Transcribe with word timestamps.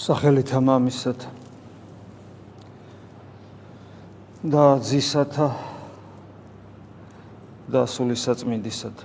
სახელით 0.00 0.48
ამამისად 0.56 1.26
და 4.40 4.64
ძისათა 4.80 5.48
და 7.68 7.82
სულისაწმინდისად 7.84 9.04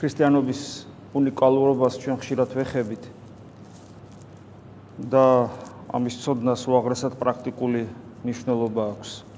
ქრისტიანობის 0.00 0.60
უნიკალურობას 1.20 2.00
ჩვენ 2.00 2.16
ხშირად 2.24 2.56
ვეხებით 2.56 3.10
და 5.12 5.52
ამის 5.92 6.16
ცოდნას 6.24 6.64
უაღრესად 6.64 7.20
პრაქტიკული 7.20 7.84
მნიშვნელობა 8.24 8.86
აქვს. 8.94 9.29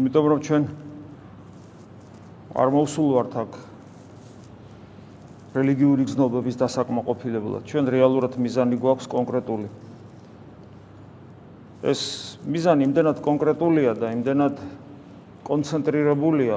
იმიტომ 0.00 0.24
რომ 0.32 0.40
ჩვენ 0.40 0.62
არ 2.56 2.68
მოусულვართ 2.72 3.32
აქ 3.36 3.52
რელიგიური 5.60 6.06
გზნობების 6.08 6.56
დასაკმაყოფილებლად. 6.56 7.68
ჩვენ 7.68 7.84
რეალურად 7.92 8.32
მიზანი 8.40 8.80
გვაქვს 8.80 9.06
კონკრეტული. 9.12 9.68
ეს 11.84 12.00
მიზანი 12.48 12.80
იმდენად 12.88 13.20
კონკრეტულია 13.20 13.92
და 14.00 14.06
იმდენად 14.16 14.56
კონცენტრირებულია 15.44 16.56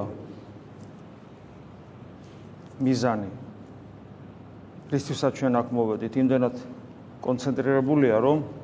მიზანი. 2.80 3.30
რისთვისაც 4.88 5.32
ჩვენ 5.36 5.54
აქ 5.60 5.68
მოვედით, 5.74 6.14
იმდენად 6.16 6.56
კონცენტრირებულია, 7.24 8.16
რომ 8.24 8.63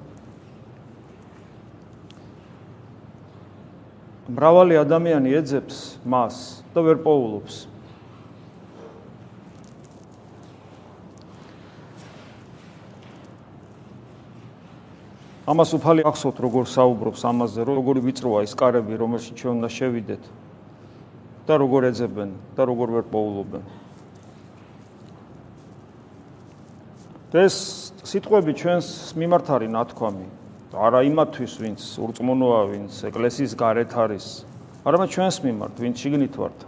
მრავალი 4.29 4.77
ადამიანი 4.77 5.33
ეძებს 5.41 5.97
მას 6.05 6.61
და 6.73 6.85
ვერ 6.85 7.01
პოულობს. 7.01 7.65
ამას 15.49 15.71
უფალი 15.73 16.05
ახსოვთ 16.05 16.37
როგორ 16.45 16.65
საუბრობს 16.69 17.25
ამაზე, 17.25 17.65
როგორი 17.65 18.05
ვიწროა 18.05 18.45
ის 18.45 18.53
კარები, 18.53 18.93
რომელშიც 19.01 19.33
ჩვენ 19.33 19.53
უნდა 19.57 19.69
შევიდეთ 19.73 20.23
და 21.49 21.53
როგორ 21.57 21.89
ეძებენ 21.89 22.29
და 22.53 22.61
როგორ 22.69 22.87
ვერ 23.01 23.05
პოულობენ. 23.09 23.63
ეს 27.33 27.55
სიტყვები 28.05 28.53
ჩვენს 28.61 29.17
მიმართ 29.17 29.47
არის 29.57 29.69
ნათქვამი, 29.73 30.25
არა 30.69 31.01
იმათვის, 31.09 31.53
ვინც 31.57 31.81
ურწმუნოა, 31.97 32.61
ვინც 32.69 32.93
ეკლესიის 33.09 33.53
გარეთ 33.57 33.91
არის, 33.97 34.25
არამედ 34.85 35.09
ჩვენს 35.09 35.37
მიმართ, 35.41 35.75
ვინც 35.81 35.95
შიგნით 35.97 36.33
ვართ. 36.37 36.59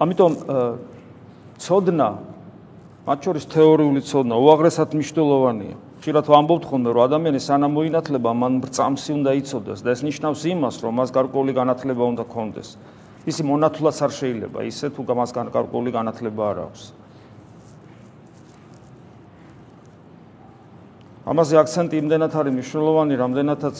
ამიტომ 0.00 0.32
ცოდნა 1.60 2.08
მათ 3.08 3.18
შორის 3.24 3.44
თეორიული 3.52 4.00
ცოდნა 4.04 4.36
უაღრესად 4.36 4.96
მნიშვნელოვანია. 4.96 5.76
ხშირად 6.00 6.26
ვამბობთ 6.32 6.64
ხოლმე, 6.68 6.90
რომ 6.96 7.04
ადამიანი 7.08 7.40
სანამ 7.40 7.72
მოინათლება, 7.76 8.30
მან 8.32 8.52
ბრწამსი 8.64 9.10
უნდა 9.20 9.30
იცოდეს 9.40 9.80
და 9.84 9.88
ეს 9.92 10.00
ნიშნავს 10.00 10.40
იმას, 10.48 10.76
რომ 10.80 10.92
მას 10.96 11.10
გარკვეული 11.12 11.52
განათლება 11.52 12.04
უნდა 12.04 12.24
ქონდეს. 12.24 12.68
ისი 13.28 13.42
მონათლაც 13.44 13.96
არ 14.00 14.12
შეიძლება, 14.12 14.58
ისე 14.64 14.86
თუ 14.96 15.00
მას 15.04 15.30
გარკვეული 15.36 15.90
განათლება 15.92 16.42
არ 16.52 16.58
აქვს. 16.68 16.99
ამაზე 21.28 21.54
აქცენტი 21.60 21.96
იმდენად 22.00 22.32
არის 22.32 22.54
მნიშვნელოვანი, 22.56 23.14
რამდენადაც 23.20 23.76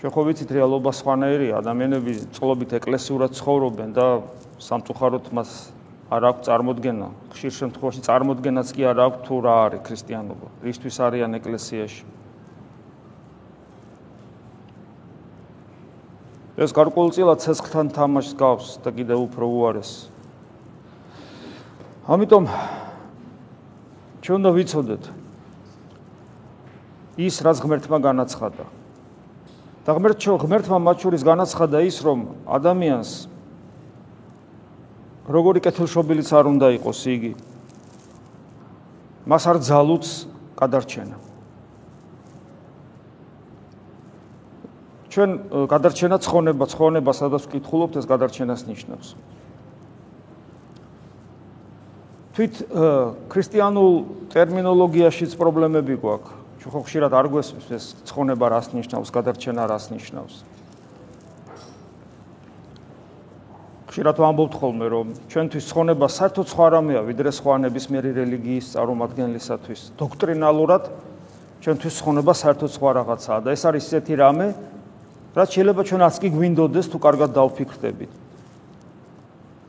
ჩვენ 0.00 0.12
ხო 0.12 0.22
ვიცით 0.28 0.50
რეალობა 0.56 0.90
სხვანაირია, 0.96 1.60
ადამიანები 1.60 2.12
წლობით 2.32 2.70
ეკლესიურად 2.80 3.30
ცხოვრობენ 3.36 3.90
და 3.96 4.06
სამწუხაროდ 4.56 5.28
მას 5.36 5.50
არ 6.08 6.22
აქვს 6.30 6.42
წარმოქმნა. 6.46 7.08
ხშირ 7.36 7.52
შემთხვევაში 7.52 8.00
წარმოქმნაც 8.06 8.68
კი 8.72 8.82
არ 8.88 8.98
აქვს 9.06 9.20
თუ 9.26 9.34
რა 9.44 9.54
არის 9.66 9.80
ქრისტიანობა. 9.84 10.46
ისთვის 10.72 10.96
არიან 11.04 11.30
ეკლესიაში. 11.36 12.04
ეს 16.56 16.70
გარკვეულწილად 16.72 17.38
ცეცხლთან 17.44 17.86
თამაშს 17.92 18.32
გავს 18.40 18.66
და 18.80 18.88
კიდევ 18.96 19.18
უფრო 19.28 19.44
უარეს. 19.44 20.08
ამიტომ 22.08 22.44
ჩვენ 24.24 24.36
უნდა 24.40 24.50
ვიცოდეთ 24.56 25.25
ის 27.16 27.40
რაც 27.40 27.56
ღმერთმა 27.64 27.98
განაცხადა. 28.04 28.64
და 29.86 29.94
ღმერთო 29.94 30.34
ღმერთმა 30.42 30.78
მათ 30.82 30.96
შორის 31.06 31.22
განაცხადა 31.22 31.78
ის 31.86 32.02
რომ 32.02 32.26
ადამიანს 32.50 33.10
როგორი 35.30 35.62
კეთილშობილიც 35.62 36.28
არ 36.34 36.44
უნდა 36.50 36.68
იყოს 36.82 37.00
იგი 37.06 37.32
მას 39.30 39.42
არ 39.46 39.58
ძალუც 39.62 40.06
გადარჩენა. 40.58 41.16
ჩვენ 45.10 45.30
გადარჩენა 45.70 46.16
ცხონება 46.18 46.64
ცხონება 46.66 47.12
სადაც 47.14 47.42
ვკითხულობთ 47.46 47.94
ეს 48.02 48.06
გადარჩენას 48.10 48.66
ნიშნავს. 48.66 49.08
თვით 52.34 52.54
ქრისტიანულ 53.30 53.92
ტერმინოლოგიაშიც 54.34 55.32
პრობლემები 55.38 55.94
გვაქვს 56.02 56.45
ხო 56.66 56.80
ხშირად 56.82 57.12
არ 57.14 57.26
გვესმის 57.30 57.66
ეს 57.70 57.84
ცხონება 58.10 58.46
რას 58.50 58.74
ნიშნავს 58.74 59.08
გადარჩენა 59.14 59.64
რას 59.70 59.90
ნიშნავს 59.94 60.42
ხშირად 63.96 64.18
ვამბობთ 64.20 64.54
ხოლმე, 64.60 64.86
რომ 64.92 65.06
ჩვენთვის 65.32 65.64
ცხონება 65.72 66.06
საერთოდ 66.12 66.46
სხვა 66.52 66.66
რამეა, 66.68 67.00
ვიდრე 67.08 67.30
სხვა 67.32 67.54
ნებისმიერი 67.64 68.10
რელიგიის 68.12 68.66
წარმომადგენლისათვის. 68.76 69.80
დოქტრინალურად 69.96 70.84
ჩვენთვის 71.64 71.94
ცხონება 71.96 72.32
საერთოდ 72.36 72.70
სხვა 72.76 72.90
რაღაცაა 73.00 73.40
და 73.40 73.48
ეს 73.56 73.62
არის 73.64 73.84
ისეთი 73.88 74.14
რამე, 74.20 74.46
რაც 75.32 75.48
შეიძლება 75.48 75.82
ჩვენ 75.88 76.02
ას 76.12 76.16
კი 76.20 76.28
გვინდოდეს 76.28 76.86
თუ 76.92 76.98
კარგად 77.00 77.30
დავფიქრდებით. 77.40 78.12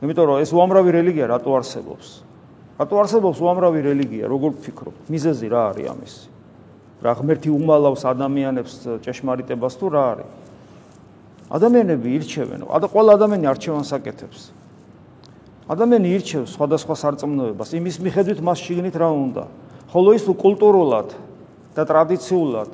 იმიტომ 0.04 0.24
რომ 0.28 0.36
ეს 0.44 0.50
უამრავი 0.52 0.90
რელიგია 0.92 1.26
რატო 1.32 1.50
არსებობს? 1.56 2.06
რატო 2.76 2.94
არსებობს 3.00 3.38
უამრავი 3.40 3.80
რელიგია? 3.80 4.28
როგორ 4.28 4.50
ვფიქრობ? 4.60 4.94
მიზეზი 5.08 5.46
რა 5.48 5.62
არის 5.72 5.88
ამის? 5.88 6.14
რა 6.98 7.12
ღმერთი 7.14 7.50
უმალავს 7.54 8.02
ადამიანებს 8.10 8.72
ჭეშმარიტებას 9.06 9.74
თუ 9.78 9.86
რა 9.94 10.02
არის? 10.18 10.28
ადამიანები 11.48 12.08
ირჩევენ, 12.18 12.60
ადა 12.68 12.86
ყველა 12.90 13.10
ადამიანი 13.16 13.46
არჩევანს 13.48 13.90
აკეთებს. 13.94 14.40
ადამიანი 15.70 16.08
ირჩევს 16.18 16.50
სხვადასხვა 16.58 16.94
სარწმუნოებას, 16.98 17.68
იმის 17.78 17.96
მიხედვით 18.02 18.40
მას 18.42 18.58
შიგნით 18.66 18.96
რა 18.98 19.08
უნდა. 19.14 19.44
ხოლო 19.88 20.10
ის 20.18 20.24
კულტურულად 20.28 21.08
და 21.72 21.82
ტრადიციულად 21.88 22.70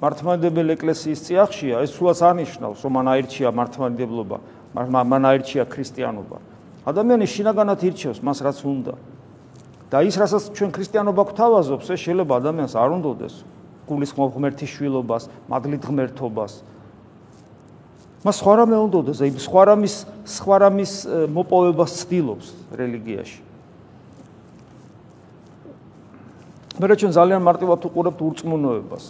მართლმადიდებელი 0.00 0.70
ეკლესიის 0.76 1.20
წიაღშია, 1.24 1.76
ეს 1.84 1.90
სულაც 1.96 2.18
არნიშნავს, 2.24 2.78
რომ 2.84 2.92
მან 2.94 3.06
აირჩია 3.12 3.48
მართლმადიდებლობა, 3.52 4.36
მან 4.76 5.22
აირჩია 5.28 5.64
ქრისტიანობა. 5.68 6.38
ადამიანი 6.84 7.26
შინაგანად 7.28 7.80
ირჩევს 7.84 8.18
მას 8.22 8.38
რაც 8.44 8.58
უნდა. 8.64 8.94
და 9.92 10.02
ის 10.02 10.16
რასაც 10.18 10.42
ჩვენ 10.56 10.70
ქრისტიანობა 10.74 11.22
გვთავაზობს, 11.28 11.86
ეს 11.92 12.00
შეიძლება 12.02 12.32
ადამიანს 12.40 12.74
არ 12.74 12.90
უნდადეს 12.98 13.34
გულისხმობ 13.88 14.30
ღმერთის 14.34 14.70
შვილობას, 14.74 15.28
მადლით 15.48 15.82
ღმერთობას. 15.84 16.52
მას 18.24 18.36
სხვა 18.40 18.52
რამე 18.64 18.76
უნდადეს, 18.88 19.18
აი 19.20 19.30
სხვა 19.36 19.62
რამის 19.68 19.94
სხვა 20.24 20.56
რამის 20.64 20.92
მოპოვებას 21.28 21.90
ცდილობს 22.00 22.46
რელიგიაში. 22.72 23.40
მე 26.80 26.84
რა 26.88 26.94
ჩვენ 26.96 27.12
ძალიან 27.12 27.42
მარტივად 27.44 27.80
უყურებთ 27.84 28.18
ურწმუნოებას. 28.24 29.04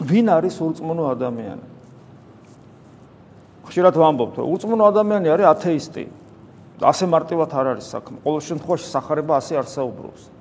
ვინ 0.00 0.26
არის 0.34 0.54
ურწმუნო 0.58 1.04
ადამიანი? 1.14 1.66
ხშირად 3.70 3.94
ვამბობთ, 3.94 4.34
რომ 4.42 4.46
ურწმუნო 4.50 4.84
ადამიანი 4.90 5.26
არის 5.30 5.46
ათეისტი. 5.54 6.04
ასე 6.80 7.04
მარტივად 7.06 7.50
არ 7.54 7.66
არის 7.76 7.86
საქმე. 7.92 8.16
ყოველ 8.24 8.40
შემთხვევაში 8.40 8.86
სახარება 8.88 9.32
ასე 9.36 9.52
არ 9.60 9.66
საუბრობს. 9.68 10.39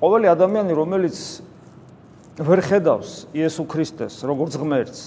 ყოველი 0.00 0.26
ადამიანი, 0.32 0.72
რომელიც 0.72 1.18
ვერ 2.40 2.60
ხედავს 2.64 3.28
იესო 3.36 3.64
ქრისტეს 3.68 4.24
როგორც 4.24 4.56
ღმერთს 4.56 5.00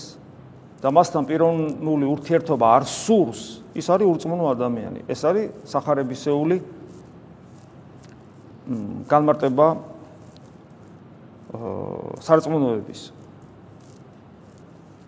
და 0.83 0.91
მასთან 0.93 1.25
პიროვნული 1.25 2.05
ურთიერთობა 2.13 2.65
არ 2.77 2.83
სურს, 2.85 3.63
ის 3.73 3.87
არის 3.89 4.05
ურწმუნო 4.05 4.45
ადამიანი. 4.53 4.99
ეს 5.09 5.21
არის 5.25 5.49
сахарებისეული 5.65 6.57
განმარტება 9.09 9.67
სარწმუნოების. 12.21 13.01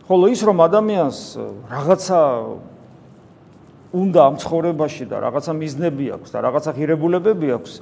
ხოლო 0.05 0.25
ის 0.29 0.41
რომ 0.45 0.57
ადამიანს 0.65 1.19
რაღაცა 1.69 2.19
უნდა 3.95 4.19
ამ 4.27 4.35
ცხოვრებაში 4.41 5.05
და 5.09 5.17
რაღაცა 5.23 5.51
მიზნები 5.55 6.05
აქვს 6.13 6.29
და 6.29 6.38
რაღაცა 6.45 6.71
ღირებულებები 6.77 7.47
აქვს, 7.57 7.73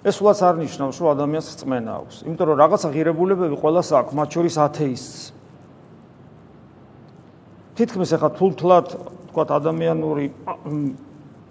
ეს 0.00 0.16
ულაც 0.20 0.38
არ 0.40 0.56
ნიშნავს, 0.64 0.96
რომ 0.96 1.08
ადამიანს 1.12 1.48
წმენა 1.60 1.92
აქვს, 2.00 2.16
იმიტომ 2.24 2.46
რომ 2.48 2.56
რაღაცა 2.60 2.88
ღირებულებები 2.94 3.56
ყოველას 3.60 3.88
აქვს, 4.00 4.12
მათ 4.16 4.28
შორის 4.32 4.54
ათეისტს. 4.64 5.20
თითქმის 7.76 8.10
ახლა 8.16 8.30
თულთლად, 8.36 8.86
თქვა 9.28 9.44
ადამიანური 9.60 10.24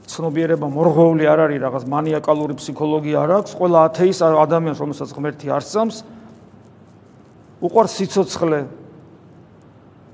ცნობიერება 0.10 0.66
მორღვეული 0.66 1.24
არ 1.30 1.40
არის, 1.46 1.60
რაღაც 1.62 1.84
მანიაკალური 1.86 2.54
ფსიქოლოგია 2.58 3.18
არ 3.24 3.32
აქვს, 3.40 3.52
ყველა 3.54 3.80
ათეის 3.90 4.20
ადამიანს, 4.26 4.82
რომელსაც 4.82 5.10
ღმერთი 5.14 5.48
არსამს, 5.54 5.98
უყვარს 7.62 7.94
სიცოცხლე, 8.02 8.62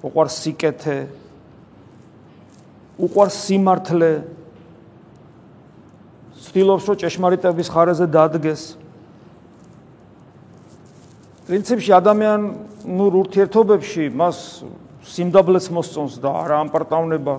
უყვარს 0.04 0.36
სიკეთე, 0.44 0.98
უყვარს 3.00 3.38
სიმართლე. 3.48 4.12
ცდილობს, 6.36 6.84
რომ 6.90 6.96
ჭეშმარიტების 7.00 7.68
ხარეზე 7.72 8.06
დადგეს. 8.12 8.62
პრინციპში 11.46 11.92
ადამიანურ 11.94 13.12
ურთიერთობებში 13.22 14.10
მას 14.10 14.66
სიმდაბლეს 15.06 15.70
მოსწონს 15.70 16.18
და 16.18 16.30
არა 16.42 16.56
ამპარტავნება. 16.66 17.36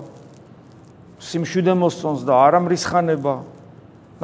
სიმშვიდე 1.19 1.73
მოსწონს 1.75 2.21
და 2.23 2.33
არა 2.33 2.59
მრისხანება. 2.63 3.35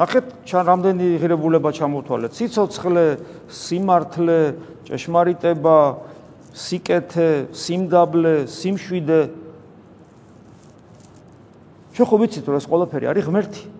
ნახეთ, 0.00 0.24
ჩან 0.48 0.64
რამდენი 0.66 1.06
ღირებულება 1.20 1.70
ჩამოთვალეთ. 1.70 2.32
სიცოცხლე, 2.34 3.06
სიმართლე, 3.46 4.40
ჭეშმარიტება, 4.88 5.78
სიკეთე, 6.54 7.30
სიმდაბლე, 7.52 8.34
სიმშვიდე. 8.48 9.20
შენ 11.94 12.04
ხო 12.10 12.16
ვიცით 12.18 12.44
რომ 12.50 12.58
ეს 12.58 12.66
ყველაფერი 12.66 13.06
არის 13.10 13.24
ღმერთი? 13.28 13.73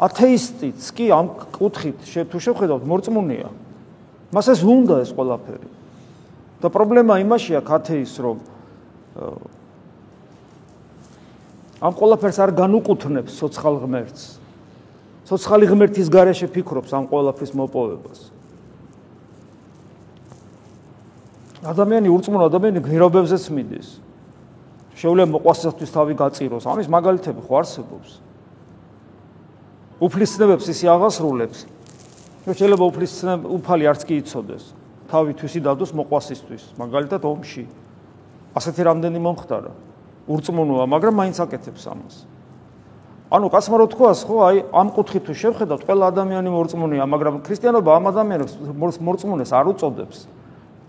ათეისტიც 0.00 0.80
კი 0.96 1.06
ამ 1.12 1.26
კუთხით 1.52 1.98
თუ 2.32 2.38
შეხედავთ 2.40 2.84
მორწმუნეა. 2.88 3.50
მას 4.32 4.46
ეს 4.48 4.60
უნდა 4.64 5.04
ეს 5.04 5.12
ყველაფერი. 5.12 5.68
და 6.60 6.68
პრობლემა 6.68 7.20
იმაშია 7.20 7.60
ათეის 7.60 8.12
რომ 8.20 8.38
ამ 11.80 11.92
ყველაფერს 11.96 12.38
არ 12.40 12.50
განუკუთვნებს 12.56 13.32
სოციალ 13.36 13.80
ღმერთს. 13.84 14.40
სოციალი 15.28 15.66
ღმერთის 15.68 16.08
გარეშე 16.08 16.48
ფიქრობს 16.52 16.92
ამ 16.96 17.04
ყველაფრის 17.08 17.52
მოპოვებას. 17.56 18.20
ადამიანი 21.60 22.08
ურწმუნო 22.08 22.44
ადამიანი 22.48 22.80
ღირობებზეც 22.84 23.44
მიდის. 23.52 23.88
შეუძლია 24.96 25.26
მოყვასისთვის 25.28 25.90
თავი 25.92 26.14
გაწიროს. 26.16 26.64
ამის 26.68 26.88
მაგალითები 26.88 27.40
ხო 27.44 27.54
არსებობს? 27.60 28.29
უფლისწინებებს 30.00 30.66
ისი 30.72 30.86
აღასრულებს. 30.88 31.58
შეიძლება 32.48 32.84
უფლისწინებ 32.88 33.40
უფალი 33.60 33.84
არც 33.92 34.02
კი 34.08 34.14
იცოდეს. 34.24 34.64
თავი 35.12 35.32
თვისი 35.36 35.60
დადოს 35.60 35.92
მოყვასისთვის, 35.92 36.62
მაგალითად 36.80 37.22
ომში. 37.28 37.64
ასეთი 38.56 38.82
რამდენი 38.88 39.18
მომხდარა. 39.20 39.72
ურწმუნოა, 40.30 40.84
მაგრამ 40.88 41.14
მაინც 41.20 41.36
აკეთებს 41.44 41.84
ამას. 41.90 42.16
ანუ 43.30 43.46
კაცმა 43.46 43.76
რო 43.78 43.86
თქვას, 43.94 44.18
ხო, 44.26 44.36
აი 44.42 44.56
ამ 44.74 44.88
კუთხით 44.90 45.22
თუ 45.28 45.34
შევხედავთ, 45.38 45.82
ყველა 45.86 46.04
ადამიანი 46.10 46.50
მორწმუნეა, 46.50 47.04
მაგრამ 47.06 47.34
ქრისტიანობა 47.46 47.90
ამ 47.94 48.04
ადამიანებს 48.10 48.52
მორწმუნეს 49.06 49.50
არ 49.54 49.66
უწოდებს. 49.70 50.18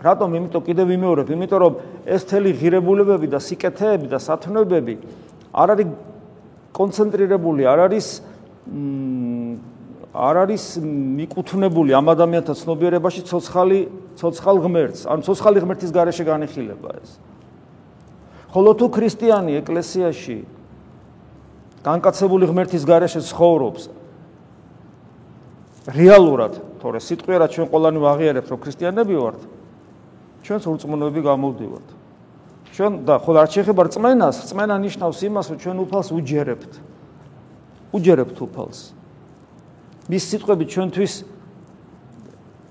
რატომ? 0.02 0.28
იმიტომ 0.34 0.62
კიდევ 0.66 0.86
ვიმეორებ, 0.90 1.26
იმიტომ 1.30 1.58
რომ 1.62 1.72
ეს 2.02 2.22
თელი 2.26 2.50
ღირებულებები 2.58 3.26
და 3.30 3.38
სიკეთეები 3.38 4.06
და 4.10 4.18
სათნოებები 4.18 4.94
არ 5.54 5.68
არის 5.78 5.88
კონცენტრირებული, 6.74 7.62
არ 7.62 7.78
არის 7.86 8.06
არ 10.12 10.36
არის 10.44 10.64
მიკუთვნებული 10.82 11.96
ამ 11.96 12.06
ადამიანთა 12.12 12.54
ცნობიერებაში 12.62 13.22
ცოცხალი 13.26 13.80
ცოცხალ 14.20 14.56
ღმერთს, 14.62 15.00
ან 15.08 15.18
ცოცხალი 15.24 15.58
ღმერთის 15.64 15.90
გარეშე 15.90 16.24
განიხილება 16.28 16.90
ეს. 17.00 17.16
ხოლო 18.52 18.70
თუ 18.76 18.86
ქრისტიანი 18.92 19.52
ეკლესიაში 19.64 20.36
განკაცებული 21.82 22.44
ღმერთის 22.46 22.84
გარეშე 22.84 23.20
ცხოვრობს 23.24 23.82
რეალურად, 25.96 26.52
თორე 26.78 26.98
სიტყვიერად 27.02 27.50
ჩვენ 27.50 27.66
ყველანი 27.72 27.98
ვაღიარებთ, 27.98 28.48
რომ 28.52 28.58
ქრისტიანები 28.62 29.14
ვართ, 29.18 29.40
ჩვენს 30.46 30.64
ურწმუნოები 30.68 31.20
გამოვდივართ. 31.26 31.88
ჩვენ 32.72 32.92
და 33.08 33.14
ხოლ 33.18 33.36
არ 33.42 33.48
შეიძლება 33.50 33.82
რწმენას, 33.88 34.36
რწმენა 34.46 34.76
ნიშნავს 34.78 35.18
იმას, 35.26 35.46
რომ 35.50 35.58
ჩვენ 35.58 35.76
უფალს 35.82 36.08
უჯერებთ. 36.14 36.72
უჯერებთ 37.92 38.38
უფალს. 38.42 38.80
მის 40.08 40.22
სიტყვები 40.32 40.64
ჩვენთვის 40.72 41.12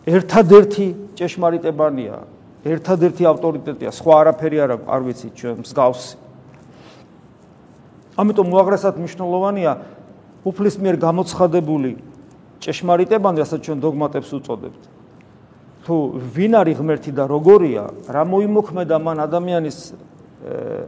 ერთადერთი 0.10 0.88
ჭეშმარიტებანია, 1.18 2.16
ერთადერთი 2.66 3.24
ავტორიტეტია, 3.30 3.90
სხვა 3.94 4.14
არაფერი 4.22 4.58
არ 4.66 4.72
არ 4.86 5.02
ვიცით 5.06 5.34
ჩვენ 5.38 5.56
მსგავსი. 5.62 6.16
ამიტომ 8.18 8.48
მოაღრესად 8.52 8.96
მნიშვნელოვანია 9.02 9.72
უფლის 10.46 10.76
მიერ 10.82 10.96
გამოცხადებული 10.98 11.92
ჭეშმარიტებანი, 12.62 13.38
რასაც 13.42 13.60
ჩვენ 13.62 13.78
დოგმატებს 13.82 14.30
უწოდებთ. 14.38 14.84
თუ 15.82 15.96
ვინ 16.34 16.54
არის 16.62 16.78
ღმერთი 16.78 17.12
და 17.14 17.24
როგორია, 17.26 17.84
რა 18.06 18.24
მოიმოქმედა 18.26 18.98
მან 19.02 19.18
ადამიანის 19.26 19.78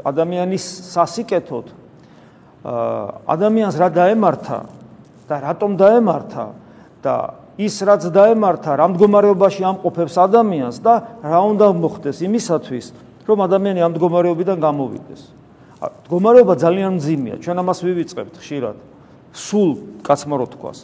ადამიანის 0.05 0.65
სასიკეთოდ, 0.93 1.65
ადამიანს 2.63 3.75
რა 3.75 3.89
დაემართა 3.91 4.59
და 5.27 5.35
რატომ 5.43 5.71
დაემართა 5.75 6.45
და 7.03 7.15
ის 7.59 7.75
რაც 7.85 8.07
დაემართა, 8.09 8.71
რა 8.79 8.85
მდგომარეობაში 8.95 9.61
ამყოფებს 9.67 10.15
ადამიანს 10.17 10.77
და 10.81 10.93
რა 11.21 11.39
უნდა 11.53 11.65
მოხდეს 11.75 12.23
იმისათვის, 12.25 12.85
რომ 13.27 13.37
ადამიანი 13.45 13.79
ამ 13.83 13.91
მდგომარეობიდან 13.93 14.57
გამოვიდეს. 14.63 15.21
მდგომარეობა 15.83 16.53
ძალიან 16.57 16.91
მძიმეა, 16.97 17.35
ჩვენ 17.43 17.57
ამას 17.61 17.79
ვივიწყებთ 17.83 18.35
ხშირად. 18.41 18.77
სულ 19.33 19.69
კაცმა 20.01 20.35
რო 20.39 20.47
თქვას. 20.55 20.79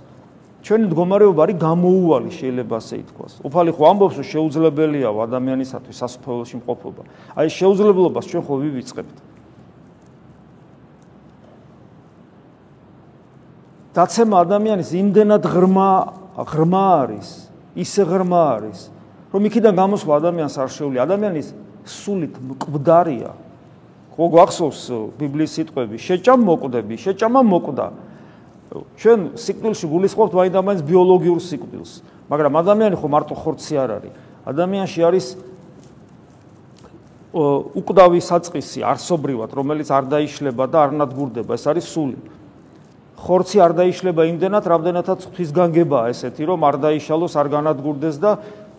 ჩვენი 0.60 0.92
მდგომარეობა 0.92 1.40
არის 1.40 1.58
გამოუვალი, 1.58 2.30
შეიძლება 2.36 2.76
ასე 2.84 2.96
ითქვას. 3.00 3.32
უფალი 3.48 3.72
ხო 3.72 3.84
ამბობს, 3.90 4.16
რომ 4.20 4.28
შეუძლებელია 4.28 5.10
ადამიანისათვის 5.10 5.96
სასופველოში 6.04 6.56
მყოფობა. 6.60 7.02
აი 7.40 7.48
შეუძლებლობას 7.48 8.26
ჩვენ 8.28 8.44
ხო 8.44 8.54
ვივიწყებთ. 8.60 9.16
დაცემა 14.00 14.36
ადამიანის 14.48 14.90
იმდენად 14.96 15.44
ღრმა 15.44 15.92
ღრმა 16.40 16.84
არის, 17.04 17.30
ისე 17.76 18.08
ღრმა 18.08 18.42
არის, 18.56 18.80
რომ 19.34 19.42
იქიდან 19.50 19.74
გამოსვლა 19.76 20.14
ადამიანს 20.24 20.56
არ 20.56 20.70
შეუძლია. 20.72 21.02
ადამიანის 21.04 21.48
სულით 21.84 22.34
მკვდარია. 22.40 23.32
ხო 24.16 24.24
გვახსოვს 24.36 24.82
ბიბლიის 25.20 25.52
სიტყვები, 25.52 25.96
შეჭამ 26.00 26.40
მოკვდები, 26.48 26.96
შეჭამა 26.96 27.42
მოკვდა. 27.44 27.88
ჩვენ 28.70 29.20
სიკვდილში 29.36 29.86
გულისხმობთ 29.90 30.34
მაინდამაინც 30.40 30.82
ბიოლოგიურ 30.86 31.40
სიკვდილს, 31.42 31.92
მაგრამ 32.30 32.54
ადამიანი 32.62 32.96
ხო 33.00 33.08
მარტო 33.10 33.36
ხორცი 33.36 33.74
არ 33.80 33.90
არის. 33.98 34.14
ადამიანში 34.46 35.02
არის 35.10 35.26
უკვდავი 37.30 38.20
საწყისი 38.22 38.80
არსობრივად, 38.86 39.50
რომელიც 39.54 39.88
არ 39.90 40.04
დაიშლება 40.10 40.66
და 40.70 40.78
არ 40.86 40.92
ნადგურდება, 40.98 41.52
ეს 41.54 41.66
არის 41.66 41.86
სული. 41.90 42.18
ხორცი 43.20 43.60
არ 43.60 43.74
დაიშლება 43.76 44.24
იმდენად, 44.32 44.66
რამდენადაც 44.72 45.28
ღვთის 45.28 45.50
განგებაა 45.52 46.12
ესეთი, 46.14 46.44
რომ 46.48 46.60
არ 46.64 46.76
დაიშალოს, 46.80 47.34
არ 47.36 47.48
განადგურდეს 47.52 48.16
და 48.20 48.32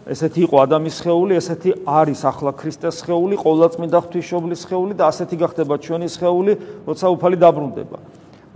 ესეთი 0.08 0.40
იყო 0.48 0.56
ადამიანის 0.64 0.98
ხეული, 1.04 1.32
ესეთი 1.36 1.70
არის 1.84 2.20
ახლა 2.24 2.52
ქრისტეს 2.56 2.98
ხეული, 3.04 3.36
ყოვლადწმინდა 3.36 3.98
ღვთისმშობლის 4.00 4.62
ხეული 4.64 4.92
და 4.96 5.04
ასეთი 5.12 5.36
გახდება 5.44 5.74
ჩვენი 5.76 6.08
ხეული, 6.08 6.52
როცა 6.88 7.06
უფალი 7.14 7.36
დაბრუნდება. 7.36 7.98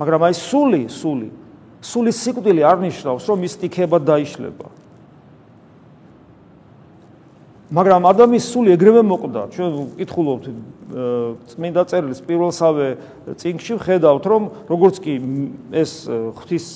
მაგრამ 0.00 0.20
აი 0.24 0.34
სული, 0.34 0.82
სული, 0.88 1.28
სულის 1.84 2.16
სიკვდილი 2.24 2.62
არ 2.64 2.78
ნიშნავს, 2.80 3.24
რომ 3.28 3.38
მისტიკება 3.44 3.98
დაიშლება. 4.00 4.66
მაგრამ 7.74 8.06
ადამიანის 8.06 8.46
სული 8.54 8.70
ეგრევე 8.76 9.02
მოკვდა. 9.02 9.42
ჩვენ 9.50 9.70
ვკითხულობთ 9.98 10.44
წმინდა 11.50 11.82
წერილის 11.90 12.20
პირველსავე 12.22 12.86
წინგში 13.40 13.74
ვხედავთ, 13.80 14.24
რომ 14.30 14.42
როგორც 14.70 14.96
კი 15.02 15.14
ეს 15.74 15.92
ღვთის 16.06 16.66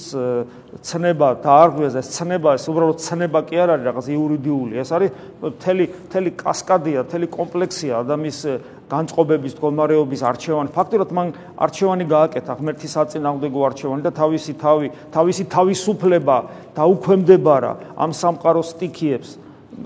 ცნება 0.83 1.28
დაარღვიეს, 1.45 1.95
ეს 2.02 2.09
ცნება, 2.19 2.57
ეს 2.59 2.64
უბრალოდ 2.67 2.99
ცნება 2.99 3.40
კი 3.47 3.55
არ 3.62 3.69
არის 3.78 3.87
რაღაც 3.87 4.07
იურიდიული, 4.11 4.75
ეს 4.83 4.90
არის 4.90 5.11
მთელი 5.38 5.85
მთელი 6.09 6.31
კასკადია, 6.35 7.05
მთელი 7.07 7.26
კომპლექსია 7.31 7.93
ადამიანის 8.02 8.40
განწყობების, 8.88 9.52
მდგომარეობის 9.55 10.23
არჩევანი. 10.25 10.69
ფაქტობრივად 10.73 11.11
მან 11.14 11.28
არჩევანი 11.62 12.05
გააკეთა, 12.09 12.52
ღმერთის 12.59 12.95
აწინააღმდეგო 12.99 13.61
არჩევანი 13.69 14.02
და 14.02 14.12
თავისი 14.19 14.52
თავი, 14.57 14.87
თავისი 15.14 15.45
თავისუფლება 15.47 16.37
დაუქვემდება 16.75 17.55
რა 17.62 17.73
ამ 18.00 18.11
სამყაროს 18.17 18.73
სტიქიებს, 18.75 19.31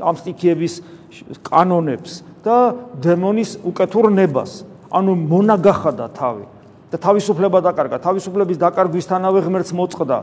ამ 0.01 0.15
სტიქიების 0.17 1.02
კანონებს 1.43 2.23
და 2.45 2.75
დემონის 3.03 3.63
უკეთურნებას. 3.65 4.65
ანუ 4.93 5.13
მონაგახადა 5.17 6.07
თავი 6.13 6.45
და 6.93 6.97
თავისუფლება 7.01 7.59
დაკარგა. 7.65 7.97
თავისუფლების 8.05 8.59
დაკარგვისთანავე 8.61 9.41
ღმერთს 9.47 9.73
მოწყდა 9.73 10.19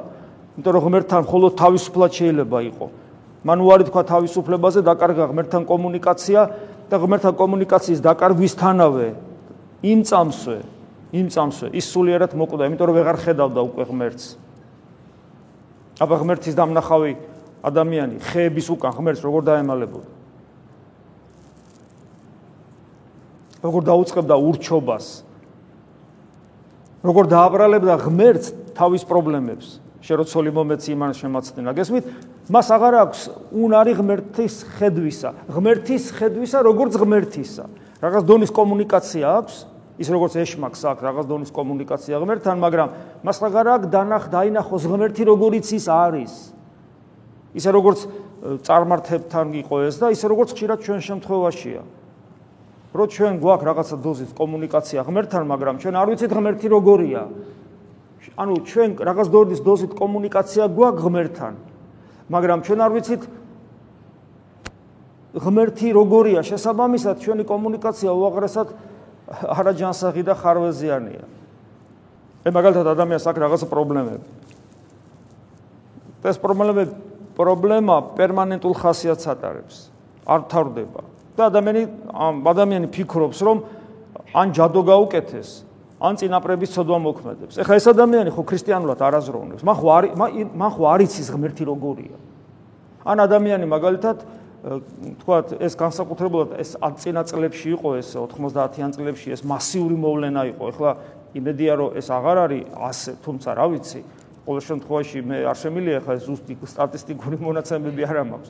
იმიტომ 0.59 0.73
რომ 0.75 0.83
ღმერთთან 0.83 1.21
მხოლოდ 1.23 1.51
თავისუფლად 1.55 2.11
შეიძლება 2.19 2.57
იყოს. 2.67 2.91
მან 3.47 3.57
უარი 3.63 3.83
თქვა 3.87 4.01
თავისუფლებაზე, 4.11 4.79
დაკარგა 4.83 5.25
ღმერთთან 5.31 5.63
კომუნიკაცია 5.63 6.41
და 6.91 6.95
ღმერთთან 6.99 7.33
კომუნიკაციის 7.39 7.99
დაკარგვისთანავე 8.03 9.07
იმ 9.87 9.99
წამსვე, 10.03 10.57
იმ 11.15 11.27
წამსვე 11.31 11.67
ის 11.71 11.85
სულიერად 11.87 12.35
მოკვდა, 12.35 12.67
იმიტომ 12.67 12.87
რომ 12.91 12.95
ვეღარ 12.99 13.17
ხედავდა 13.23 13.59
უკვე 13.71 13.83
ღმერთს. 13.87 14.25
აბა 16.03 16.15
ღმერთის 16.19 16.55
დამნახავი 16.59 17.11
ადამიანი 17.63 18.15
ხეების 18.19 18.67
უკან 18.75 18.91
ღმერთს 18.99 19.23
როგორ 19.23 19.41
დაემალებოდა? 19.47 20.18
როგორ 23.63 23.81
დაუწყებდა 23.83 24.35
ურჩობას? 24.39 25.05
როგორ 27.03 27.23
დააბრალებდა 27.31 27.95
ღმერთს 28.03 28.47
თავის 28.75 29.03
პრობლემებს? 29.07 29.79
შეროცოლი 29.99 30.51
მომეცი 30.55 30.89
იმან 30.95 31.11
შემაცდენა. 31.15 31.71
გესმით? 31.75 32.05
მას 32.49 32.67
აღარ 32.71 32.93
აქვს 33.03 33.19
უნარი 33.51 33.93
ღმერთის 33.99 34.55
ხედვისა. 34.79 35.29
ღმერთის 35.51 36.03
ხედვისა, 36.15 36.59
როგორც 36.63 36.93
ღმერთისა. 36.95 37.65
რაღაც 37.99 38.23
დონის 38.23 38.51
კომუნიკაცია 38.55 39.25
აქვს, 39.43 39.55
ის 39.99 40.07
როგორც 40.07 40.33
ეშმაკს 40.39 40.81
აქვს 40.87 41.03
რაღაც 41.03 41.25
დონის 41.27 41.51
კომუნიკაცია 41.51 42.15
ღმერთთან, 42.23 42.55
მაგრამ 42.63 42.89
მას 43.27 43.37
აღარ 43.43 43.67
აქვს 43.75 43.87
დანახ 43.91 44.23
დაინახოს 44.31 44.83
ღმერთი 44.87 45.23
როგორიც 45.27 45.67
ის 45.75 45.85
არის. 45.91 46.33
ისე 47.53 47.69
როგორც 47.75 47.99
წარმართებთან 48.63 49.47
იყო 49.67 49.75
ეს 49.89 49.95
და 49.99 50.07
ისე 50.15 50.25
როგორც 50.31 50.55
ხშირად 50.55 50.79
ჩვენ 50.79 50.99
შემთხვევაშია. 51.03 51.81
რო 52.93 53.05
ჩვენ 53.05 53.33
გვაქვს 53.39 53.65
რაღაცა 53.69 53.95
დოზის 54.01 54.31
კომუნიკაცია 54.33 54.99
ღმერთთან, 55.05 55.43
მაგრამ 55.45 55.75
ჩვენ 55.77 55.95
არ 55.95 56.07
ვიცით 56.09 56.31
ღმერთი 56.33 56.67
როგორია. 56.73 57.21
ანუ 58.39 58.53
ჩვენ 58.65 58.89
რაღაც 59.03 59.27
დორდის 59.29 59.61
დოზით 59.61 59.91
კომუნიკაცია 59.99 60.63
გვაქვს 60.73 61.03
ღმერთთან 61.05 61.53
მაგრამ 62.29 62.61
ჩვენ 62.61 62.79
არ 62.85 62.91
ვიცით 62.93 63.21
ღმერთი 65.33 65.89
როგორია. 65.97 66.39
შესაბამისად 66.45 67.15
ჩვენი 67.25 67.43
კომუნიკაცია 67.49 68.09
უაღრესად 68.13 68.67
არაჯანსაღი 69.29 70.23
და 70.25 70.33
ხარვეზიანია. 70.37 71.23
ე 72.45 72.49
მაგალითად 72.53 72.85
ადამიანს 72.93 73.25
აქვს 73.29 73.41
რაღაც 73.45 73.61
პრობლემები. 73.65 74.25
ეს 76.29 76.37
პრობლემები 76.37 76.83
პრობლემა 77.33 77.95
პერმანენტულ 78.17 78.73
ხასიათს 78.77 79.25
ატარებს. 79.25 79.75
არ 80.29 80.41
თავდება 80.49 81.01
და 81.39 81.47
ადამიანი 81.47 81.83
ადამიანი 82.51 82.87
ფიქრობს 82.91 83.39
რომ 83.47 83.57
ან 84.35 84.51
ჯადო 84.51 84.81
გაუკეთეს 84.83 85.49
ან 85.99 86.15
წინაპრების 86.15 86.69
ცოდვა 86.75 86.97
მოქმედებს. 87.03 87.53
ეხლა 87.59 87.75
ეს 87.75 87.87
ადამიანი 87.91 88.29
ხო 88.31 88.43
ქრისტიანულად 88.47 88.99
არ 89.03 89.13
აზროვნებს. 89.19 89.63
მან 89.63 89.75
ხო 89.79 89.87
არ 89.95 90.03
მან 90.55 90.69
ხო 90.75 90.83
არ 90.87 90.99
იცის 91.07 91.27
ღმერთი 91.31 91.63
როგორია. 91.67 92.15
ან 93.03 93.17
ადამიანი 93.19 93.65
მაგალითად 93.67 94.17
თქვათ 95.23 95.47
ეს 95.63 95.73
განსაკუთრებულად 95.79 96.59
ეს 96.59 96.75
წინა 96.75 97.23
წლებში 97.23 97.67
იყო 97.79 97.89
ეს 97.99 98.15
90-იან 98.15 98.91
წლებში 98.95 99.27
ეს 99.35 99.41
მასიური 99.43 99.95
მოვლენა 99.95 100.41
იყო. 100.55 100.63
ეხლა 100.71 100.91
იმედია 101.35 101.73
რომ 101.79 101.89
ეს 101.95 102.07
აღარ 102.11 102.37
არის 102.43 102.63
ასე, 102.75 103.11
თუმცა 103.23 103.49
რა 103.55 103.65
ვიცი, 103.71 104.01
ყოველ 104.43 104.63
შემთხვევაში 104.67 105.19
მე 105.29 105.37
არ 105.47 105.57
შემილია 105.63 105.95
ეხლა 105.99 106.13
ზუსტი 106.25 106.53
სტატისტიკური 106.63 107.37
მონაცემები 107.39 108.01
არ 108.03 108.17
მაქვს. 108.27 108.49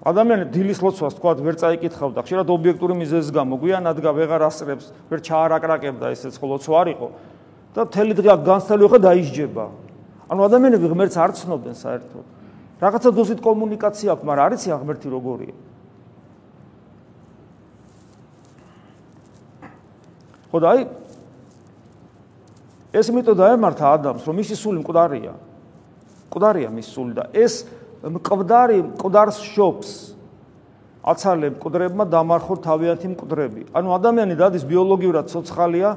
ადამიანი 0.00 0.48
დილის 0.48 0.80
ლოცვას 0.80 1.14
თქვა 1.20 1.32
ვერ 1.44 1.56
წაიკითხავდა. 1.60 2.24
ხშირად 2.24 2.48
ობიექტური 2.48 2.94
მიზეზის 3.04 3.30
გამო 3.36 3.60
გვიანადგა 3.60 4.10
ვეღარ 4.16 4.42
ასწრებს 4.48 4.86
ვერ 5.12 5.20
ჩაარაკრაკებდა 5.20 6.06
ესეც 6.16 6.40
ხო 6.40 6.46
ლოცვა 6.56 6.76
არ 6.80 6.88
იყო. 6.96 7.08
და 7.76 7.80
მთელი 7.84 8.12
დღე 8.16 8.30
განსწრებული 8.48 8.88
ხო 8.90 8.98
დაიჯება 9.04 9.64
ანუ 10.30 10.40
ადამიანები 10.46 10.86
ღმერთს 10.88 11.16
არ 11.20 11.30
ცნობენ 11.36 11.74
საერთოდ. 11.74 12.24
რაღაცა 12.80 13.10
დოზით 13.12 13.40
კომუნიკაცია 13.44 14.08
აქვს 14.14 14.24
მაგრამ 14.24 14.44
არის 14.48 14.62
ღმერთი 14.80 15.08
როგორია. 15.10 15.54
ხო 20.50 20.58
და 20.64 20.66
აი 20.70 20.80
ეს 22.90 23.06
მეთოდა 23.14 23.44
ემართა 23.54 23.86
ადამიანს 24.00 24.24
რომ 24.26 24.34
მისი 24.40 24.54
სული 24.56 24.78
მკვდარია. 24.80 25.34
მკვდარია 26.30 26.68
მის 26.74 26.88
სული 26.88 27.12
და 27.14 27.28
ეს 27.36 27.68
მკვდარი 28.00 28.78
მკვდარს 28.96 29.38
შობს. 29.44 29.88
აცალე 31.00 31.56
მკვდრებმა 31.56 32.04
დამარხო 32.08 32.54
თავიანთი 32.60 33.08
მკვდრები. 33.16 33.62
ანუ 33.72 33.88
ადამიანი 33.96 34.34
დადის 34.36 34.64
ბიოლოგიურად 34.68 35.32
ცოცხალია 35.32 35.90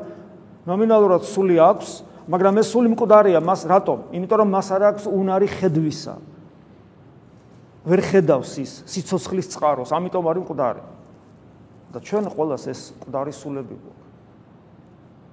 ნომინალურად 0.67 1.23
სული 1.27 1.59
აქვს 1.59 1.89
მაგრამ 2.27 2.59
ეს 2.63 2.67
სული 2.71 2.87
მკვდარია 2.95 3.39
მას 3.43 3.67
რატომ? 3.67 4.15
იმიტომ 4.15 4.37
რომ 4.39 4.49
მას 4.55 4.67
არ 4.71 4.83
აქვს 4.95 5.03
უნარი 5.11 5.47
ხედვისა. 5.59 6.15
ვერ 7.83 7.99
ხედავს 7.99 8.51
ის 8.63 8.71
სიცოცხლის 8.87 9.47
წყაროს 9.51 9.91
ამიტომ 9.91 10.23
არის 10.23 10.43
მკვდარი. 10.47 10.83
და 11.93 11.99
ჩვენ 11.99 12.25
ყოველას 12.31 12.63
ეს 12.71 12.81
მკვდარი 12.95 13.33
სულები 13.35 13.75
გვაქვს. 13.75 14.07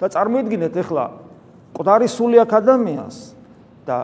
და 0.00 0.06
წარმოიდგინეთ 0.10 0.74
ახლა 0.82 1.04
მკვდარი 1.72 2.06
სული 2.10 2.36
აქვს 2.42 2.56
ადამიანს 2.58 3.16
და 3.86 3.96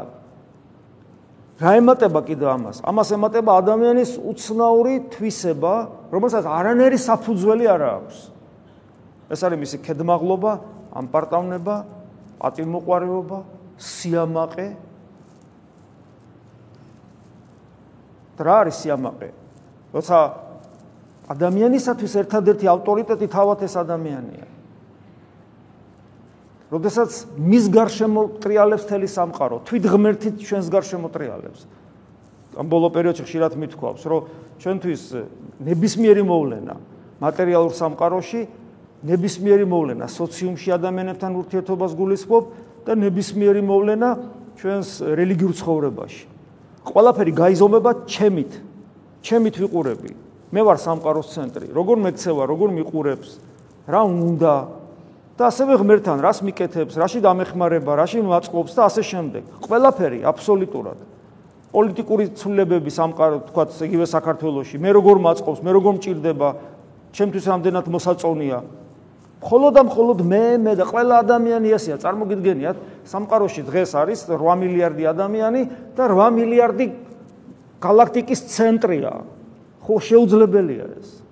რა 1.57 1.71
ემატება 1.81 2.21
კიდევ 2.21 2.49
ამას? 2.53 2.77
ამას 2.85 3.09
ემატება 3.17 3.57
ადამიანის 3.61 4.11
უცნაური 4.21 4.95
თვისება, 5.09 5.75
რომელსაც 6.13 6.45
არანაირი 6.45 6.99
საფუძველი 7.01 7.65
არ 7.73 7.83
აქვს. 7.97 8.17
ეს 9.33 9.41
არის 9.41 9.59
მისი 9.65 9.77
ქედმაღლობა, 9.81 10.53
ამპარტავნება, 10.93 11.77
პატიმოყარეობა, 12.41 13.39
სიამაყე. 13.81 14.69
რა 18.37 18.55
არის 18.61 18.77
სიამაყე? 18.85 19.29
როცა 19.97 20.19
ადამიანისათვის 21.33 22.13
ერთადერთი 22.21 22.67
ავტორიტეტი 22.69 23.27
თავად 23.33 23.59
ეს 23.65 23.75
ადამიანია. 23.81 24.56
როდესაც 26.73 27.11
მის 27.39 27.65
გარშემო 27.71 28.23
ტრიალებს 28.43 28.85
თელი 28.91 29.09
სამყარო, 29.11 29.57
თვით 29.67 29.85
ღმერთით 29.87 30.35
ჩვენს 30.43 30.67
გარშემო 30.67 31.09
ტრიალებს. 31.15 31.61
ამ 32.57 32.67
ბოლო 32.67 32.89
პერიოდში 32.91 33.23
ხშირად 33.23 33.53
მithქვავს, 33.55 34.03
რომ 34.03 34.21
ჩვენთვის 34.59 35.03
ნებისმიერი 35.63 36.23
მოვლენა 36.27 36.75
მატერიალურ 37.23 37.73
სამყაროში, 37.77 38.41
ნებისმიერი 39.07 39.67
მოვლენა 39.69 40.07
სოციუმში 40.09 40.69
ადამიანებთან 40.75 41.33
ურთიერთობას 41.37 41.93
გულისხმობ 41.97 42.45
და 42.89 42.93
ნებისმიერი 42.97 43.63
მოვლენა 43.63 44.09
ჩვენს 44.57 44.89
რელიგიურ 45.17 45.53
ცხოვრებაში. 45.53 46.25
ყველაფერი 46.87 47.33
გაიზომება 47.37 47.91
ჩემით. 48.09 48.53
ჩემით 49.23 49.55
ვიყურები. 49.61 50.11
მე 50.53 50.61
ვარ 50.63 50.79
სამყაროს 50.81 51.29
ცენტრი. 51.35 51.67
როგორ 51.75 51.97
მექცევა, 52.07 52.43
როგორ 52.47 52.69
მიყურებს, 52.79 53.31
რა 53.87 54.01
უნდა 54.07 54.53
და 55.37 55.53
ასევე 55.53 55.77
ღმერთთან 55.77 56.19
რას 56.25 56.41
მიკეთებს, 56.41 56.97
რაში 56.97 57.21
დამეხმარება, 57.21 57.93
რაში 58.01 58.25
მაწყობს 58.25 58.73
და 58.73 58.83
ასე 58.89 59.03
შემდეგ. 59.05 59.43
ყველაფერი 59.69 60.25
აბსოლუტურად. 60.25 60.99
პოლიტიკური 61.77 62.25
ცვლილებები 62.41 62.89
სამყარო, 62.89 63.37
თქვა 63.53 63.65
იგივე 63.85 64.07
საქართველოსში, 64.09 64.77
მე 64.81 64.91
როგორ 64.97 65.17
მაწყობს, 65.21 65.61
მე 65.61 65.71
როგორ 65.77 65.93
მჭirdება, 66.01 66.49
ჩემთვის 67.13 67.45
რამდენად 67.53 67.87
მოსაწონია. 67.93 68.59
მხოლოდ 69.45 69.73
და 69.77 69.83
მხოლოდ 69.85 70.19
მე, 70.25 70.45
მე 70.57 70.73
და 70.81 70.85
ყველა 70.89 71.15
ადამიანი 71.21 71.69
ასეა, 71.77 71.97
წარმოგიდგენიათ, 72.01 72.77
სამყაროში 73.05 73.63
დღეს 73.69 73.91
არის 73.93 74.19
8 74.33 74.57
მილიარდი 74.57 75.05
ადამიანი 75.05 75.61
და 75.93 76.03
8 76.09 76.33
მილიარდი 76.33 76.87
galaktikis 77.77 78.41
ცენტრია. 78.49 79.13
ხო 79.85 79.95
შეუძლებელია 80.01 80.87
ეს? 80.97 81.26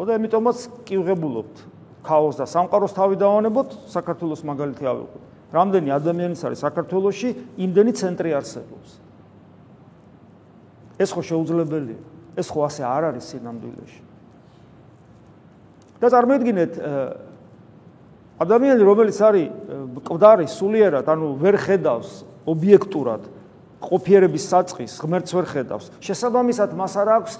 ხო 0.00 0.06
და 0.08 0.16
ამიტომაც 0.16 0.58
კივღებულობთ 0.88 1.58
ქაოსს 2.00 2.40
და 2.40 2.46
სამყაროს 2.48 2.94
თავი 2.96 3.16
დავანებოთ 3.20 3.68
საქართველოს 3.92 4.40
მაგალითი 4.48 4.84
ავიღოთ. 4.88 5.24
რამდენი 5.52 5.90
ადამიანის 5.92 6.40
არის 6.40 6.60
საქართველოში, 6.64 7.28
იმდენი 7.60 7.92
ცენტრი 8.00 8.30
არსებობს. 8.40 8.90
ეს 10.96 11.10
ხო 11.12 11.20
შეუძლებელია. 11.20 12.00
ეს 12.32 12.48
ხო 12.48 12.60
ასე 12.64 12.82
არ 12.88 13.02
არის 13.12 13.24
სინამდვილეში. 13.28 14.02
და 16.00 16.06
წარმოიდგინეთ 16.08 16.72
ადამიანი 18.40 18.80
რომელიც 18.80 19.18
არის 19.20 19.46
მკვდარი 20.00 20.46
სულიერად, 20.48 21.04
ანუ 21.04 21.26
ვერ 21.36 21.60
ხედავს 21.60 22.24
ობიექტურად 22.48 23.28
ყოფიერების 23.84 24.44
საწყის, 24.48 24.96
ღმერთს 24.96 25.32
ვერ 25.36 25.44
ხედავს. 25.44 25.92
შესაბამისად 26.00 26.72
მას 26.72 26.92
არ 26.96 27.08
აქვს 27.20 27.34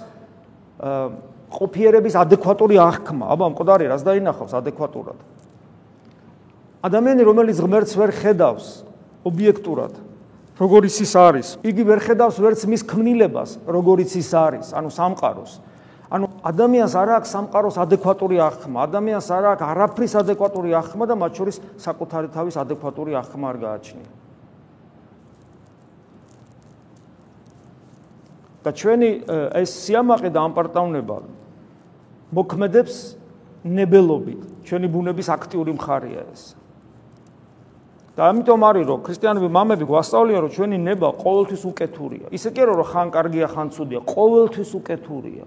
ყოფიერების 1.51 2.15
ადეკვატური 2.15 2.79
აღქმა. 2.79 3.25
აბა, 3.35 3.45
მყდარი 3.51 3.85
რას 3.91 4.03
დაინახავს 4.07 4.53
ადეკვატურად? 4.55 5.19
ადამიანი, 6.81 7.21
რომელიც 7.21 7.57
ღმერთს 7.61 7.93
ვერ 7.99 8.11
ხედავს 8.15 8.65
ობიექტურად, 9.27 9.93
როგორიც 10.57 10.95
ის 11.05 11.13
არის, 11.13 11.47
იგი 11.61 11.83
ვერ 11.85 11.99
ხედავს 12.01 12.37
ვერც 12.41 12.65
მის 12.65 12.81
ქმნილებას, 12.89 13.51
როგორიც 13.69 14.11
ის 14.17 14.29
არის, 14.33 14.73
ანუ 14.73 14.89
სამყაროს. 14.89 15.59
ანუ 16.11 16.25
ადამიანს 16.43 16.93
არ 16.97 17.09
აქვს 17.21 17.29
სამყაროს 17.31 17.77
ადეკვატური 17.85 18.37
აღქმა, 18.41 18.77
ადამიანს 18.89 19.27
არ 19.31 19.45
აქვს 19.55 19.67
არაფრის 19.71 20.13
ადეკვატური 20.25 20.69
აღქმა 20.75 21.05
და 21.07 21.15
მათ 21.15 21.31
შორის 21.37 21.57
საკუთარი 21.79 22.27
თავის 22.35 22.55
ადეკვატური 22.59 23.15
აღქმა 23.15 23.45
არ 23.47 23.57
გააჩნია. 23.61 24.09
და 28.61 28.69
ჩვენი 28.69 29.09
ეს 29.57 29.69
სიამაყე 29.73 30.29
და 30.29 30.45
ამპარტავნება 30.45 31.15
მოქმედებს 32.31 32.95
ნებელობით. 33.65 34.41
ჩვენი 34.65 34.87
ბუნების 34.87 35.27
აქტიური 35.29 35.71
მხარეა 35.75 36.23
ეს. 36.31 36.43
და 38.11 38.27
ამიტომ 38.27 38.61
არის 38.67 38.85
რომ 38.91 38.99
ქრისტიანები 39.07 39.47
მამები 39.55 39.85
გვასწავლიან 39.87 40.39
რომ 40.43 40.51
ჩვენი 40.51 40.77
ნება 40.83 41.07
ყოველთვის 41.15 41.63
უკეთურია. 41.71 42.27
ისე 42.35 42.49
კი 42.51 42.59
არა 42.59 42.73
რომ 42.75 42.87
ხან 42.91 43.07
კარგია, 43.07 43.47
ხან 43.47 43.67
ცუდია, 43.71 43.99
ყოველთვის 44.03 44.71
უკეთურია. 44.75 45.45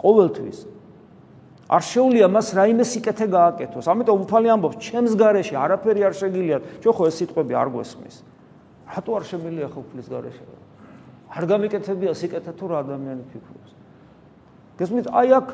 ყოველთვის. 0.00 0.58
არ 1.70 1.82
შეუულია 1.86 2.26
მას 2.32 2.46
რაიმე 2.56 2.84
სიკეთე 2.88 3.26
გააკეთოს. 3.30 3.84
ამიტომ 3.84 4.16
უფალი 4.24 4.48
ამბობს, 4.48 4.76
ჩემს 4.80 5.12
გარეშე 5.14 5.54
არაფერი 5.60 6.00
არ 6.08 6.14
შეგიძლია. 6.18 6.56
ჩვენ 6.82 6.94
ხო 6.96 7.04
ეს 7.06 7.14
სიტყვები 7.20 7.52
არ 7.54 7.68
გვესმის. 7.68 8.16
რატო 8.90 9.10
არ 9.20 9.24
შემიძლია 9.30 9.68
ხო 9.70 9.78
უფლის 9.84 10.06
გარეშე? 10.10 10.44
არ 11.30 11.44
გამიკეთებია 11.46 12.12
სიკეთე 12.16 12.52
თუ 12.58 12.64
რა 12.64 12.76
ადამიანი 12.80 13.22
ფიქრობს. 13.30 13.70
გესმით, 14.80 15.06
აი 15.14 15.28
აქ 15.36 15.46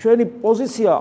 ჩვენი 0.00 0.24
პოზიცია 0.40 0.92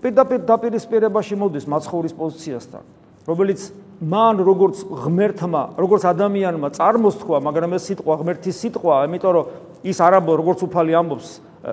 პირდაპირ 0.00 0.40
დაპირისპირებაში 0.48 1.34
მოდის 1.36 1.64
მაცხოვრის 1.68 2.14
პოზიციასთან, 2.16 2.82
რომელიც 3.28 3.60
მან 3.96 4.36
როგორც 4.44 4.76
ღმერთმა, 4.86 5.62
როგორც 5.80 6.02
ადამიანმა 6.04 6.68
წარმოსთქვა, 6.76 7.38
მაგრამ 7.48 7.70
ეს 7.76 7.82
სიტყვა 7.90 8.14
ღმერთის 8.20 8.56
სიტყვაა, 8.60 9.00
იმიტომ 9.08 9.32
რომ 9.36 9.44
ის 9.84 9.98
არაბო 10.04 10.32
როგორც 10.40 10.58
უფალი 10.68 10.92
ამბობს, 11.00 11.28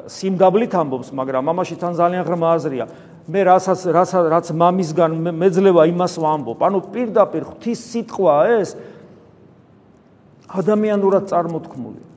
სიმგაბლით 0.08 0.74
ამბობს, 0.74 1.08
მაგრამ 1.13 1.42
მამაში 1.52 1.75
თან 1.78 1.94
ძალიან 2.00 2.24
ღრმა 2.25 2.48
აზრია. 2.58 2.86
მე 3.24 3.42
რასაც 3.48 3.80
რასაც 3.88 4.25
რაც 4.28 4.48
მამისგან 4.52 5.12
მეძლევა 5.32 5.84
იმას 5.94 6.13
ვამბობ. 6.20 6.60
ანუ 6.60 6.78
პირდაპირ 6.92 7.44
ღვთის 7.48 7.80
სიტყვა 7.92 8.36
ეს 8.60 8.70
ადამიანურად 10.52 11.24
წარმოთქმული. 11.32 12.12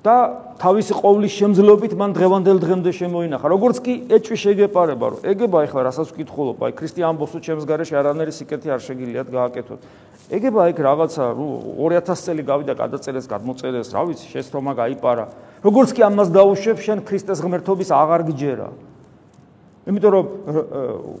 და 0.00 0.16
თავისი 0.56 0.96
ყოვლის 0.96 1.32
შემძლობით 1.36 1.92
მან 1.92 2.10
დღევანდელ 2.16 2.58
დღემდე 2.60 2.90
შემოინახა. 2.96 3.46
როგორც 3.52 3.76
კი 3.84 3.94
ეჭვი 4.08 4.36
შეგეპარება, 4.40 5.06
რომ 5.12 5.20
ეგება 5.28 5.58
ახლა 5.68 5.80
რასაც 5.92 6.08
ვკითხულობ, 6.16 6.56
აი 6.56 6.72
ქრისტე 6.72 7.00
ამბობს, 7.04 7.32
რომ 7.36 7.42
ჩემს 7.44 7.64
გარეშე 7.68 7.94
არანაირი 8.00 8.32
სიკეთე 8.32 8.68
არ 8.72 8.80
შეგიძლიათ 8.80 9.28
გააკეთოთ. 9.28 9.80
ეგება 10.32 10.62
იქ 10.72 10.78
რაღაცა 10.80 11.24
2000 11.36 12.24
წელი 12.24 12.42
გავიდა 12.48 12.74
გადაწერეს, 12.80 13.26
გადმოწერეს, 13.28 13.92
რა 13.92 14.02
ვიცი, 14.08 14.26
შეცდომა 14.32 14.72
გაიპარა. 14.72 15.24
როგორც 15.60 15.90
კი 15.92 16.00
ამას 16.08 16.28
დაუშვებ, 16.32 16.78
შენ 16.80 16.98
ქრისტეს 17.04 17.38
ღმერთობის 17.44 17.90
აღარ 17.92 18.20
გიჯერა. 18.24 18.68
იმიტომ 19.84 20.10
რომ 20.16 20.24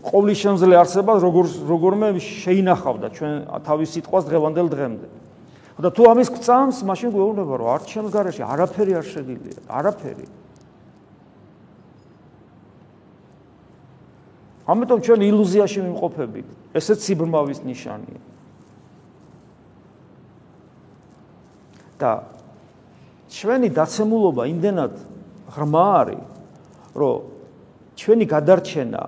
ყოვლის 0.04 0.38
შემძლე 0.40 0.74
არსება 0.80 1.12
როგორ 1.20 1.44
როგორმე 1.68 2.08
შეინახავდა 2.20 3.06
ჩვენ 3.12 3.32
თავის 3.66 3.88
სიტყვას 3.92 4.24
დღევანდელ 4.28 4.68
დღემდე. 4.72 5.06
და 5.80 5.88
თუ 5.88 6.02
ამის 6.12 6.28
გწამს, 6.34 6.78
მაშინ 6.84 7.08
გვეუბნება, 7.14 7.54
რომ 7.56 7.68
არც 7.72 7.84
ჩემს 7.88 8.10
garaში 8.12 8.42
არაფერი 8.44 8.92
არ 9.00 9.06
შეგიძლია, 9.06 9.58
არაფერი. 9.70 10.26
ამიტომ 14.70 14.98
ჩვენ 15.02 15.20
ილუზიაში 15.24 15.78
ვიმყოფებით. 15.82 16.48
ესეც 16.74 16.98
სიბრმავის 17.06 17.60
ნიშანია. 17.64 18.20
და 22.00 22.24
ჩვენი 23.28 23.68
დაცემულობა 23.76 24.42
იმდენად 24.48 24.94
ღრმა 25.52 25.84
არის, 26.00 26.24
რომ 26.96 27.16
ჩვენი 28.00 28.24
გადარჩენა 28.24 29.02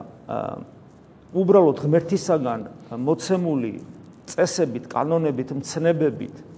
უბრალოდ 1.32 1.76
ღმერთისაგან 1.80 2.60
მოცემული 2.92 3.72
წესებით, 4.28 4.84
კანონებით, 4.92 5.48
მცნებებით 5.56 6.51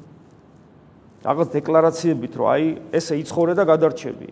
რაღაც 1.24 1.48
დეკლარაციებით, 1.56 2.32
რომ 2.36 2.46
აი 2.52 2.64
ესე 2.92 3.14
იცხოვრე 3.24 3.52
და 3.56 3.64
გადარჩები. 3.64 4.28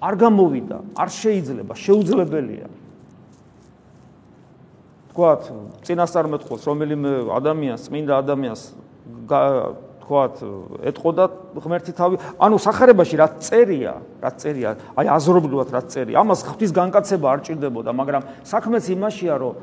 არ 0.00 0.14
გამოვიდა, 0.16 0.78
არ 0.96 1.08
შეიძლება, 1.12 1.74
შეუძლებელია. 1.76 2.68
თქვათ, 5.12 5.42
წინასწარმეტყველს 5.84 6.64
რომელიმე 6.64 7.12
ადამიანს, 7.36 7.80
წმინდა 7.90 8.12
ადამიანს 8.24 8.62
თქვათ, 10.00 10.34
ეთყოდა 10.90 11.24
ღმერთი 11.60 11.92
თავი, 11.94 12.16
ანუ 12.40 12.56
სახარებაში 12.56 13.14
რაც 13.20 13.32
წერია, 13.44 13.92
რაც 14.22 14.34
წერია, 14.40 14.70
აი 14.96 15.06
აზრობრივად 15.06 15.68
რაც 15.70 15.86
წერია, 15.92 16.16
ამას 16.24 16.40
ღვთის 16.48 16.72
განკაცება 16.72 17.26
არ 17.30 17.40
ჭირდებოდა, 17.46 17.90
მაგრამ 17.92 18.22
საქმეც 18.48 18.84
იმაშია, 18.96 19.34
რომ 19.36 19.54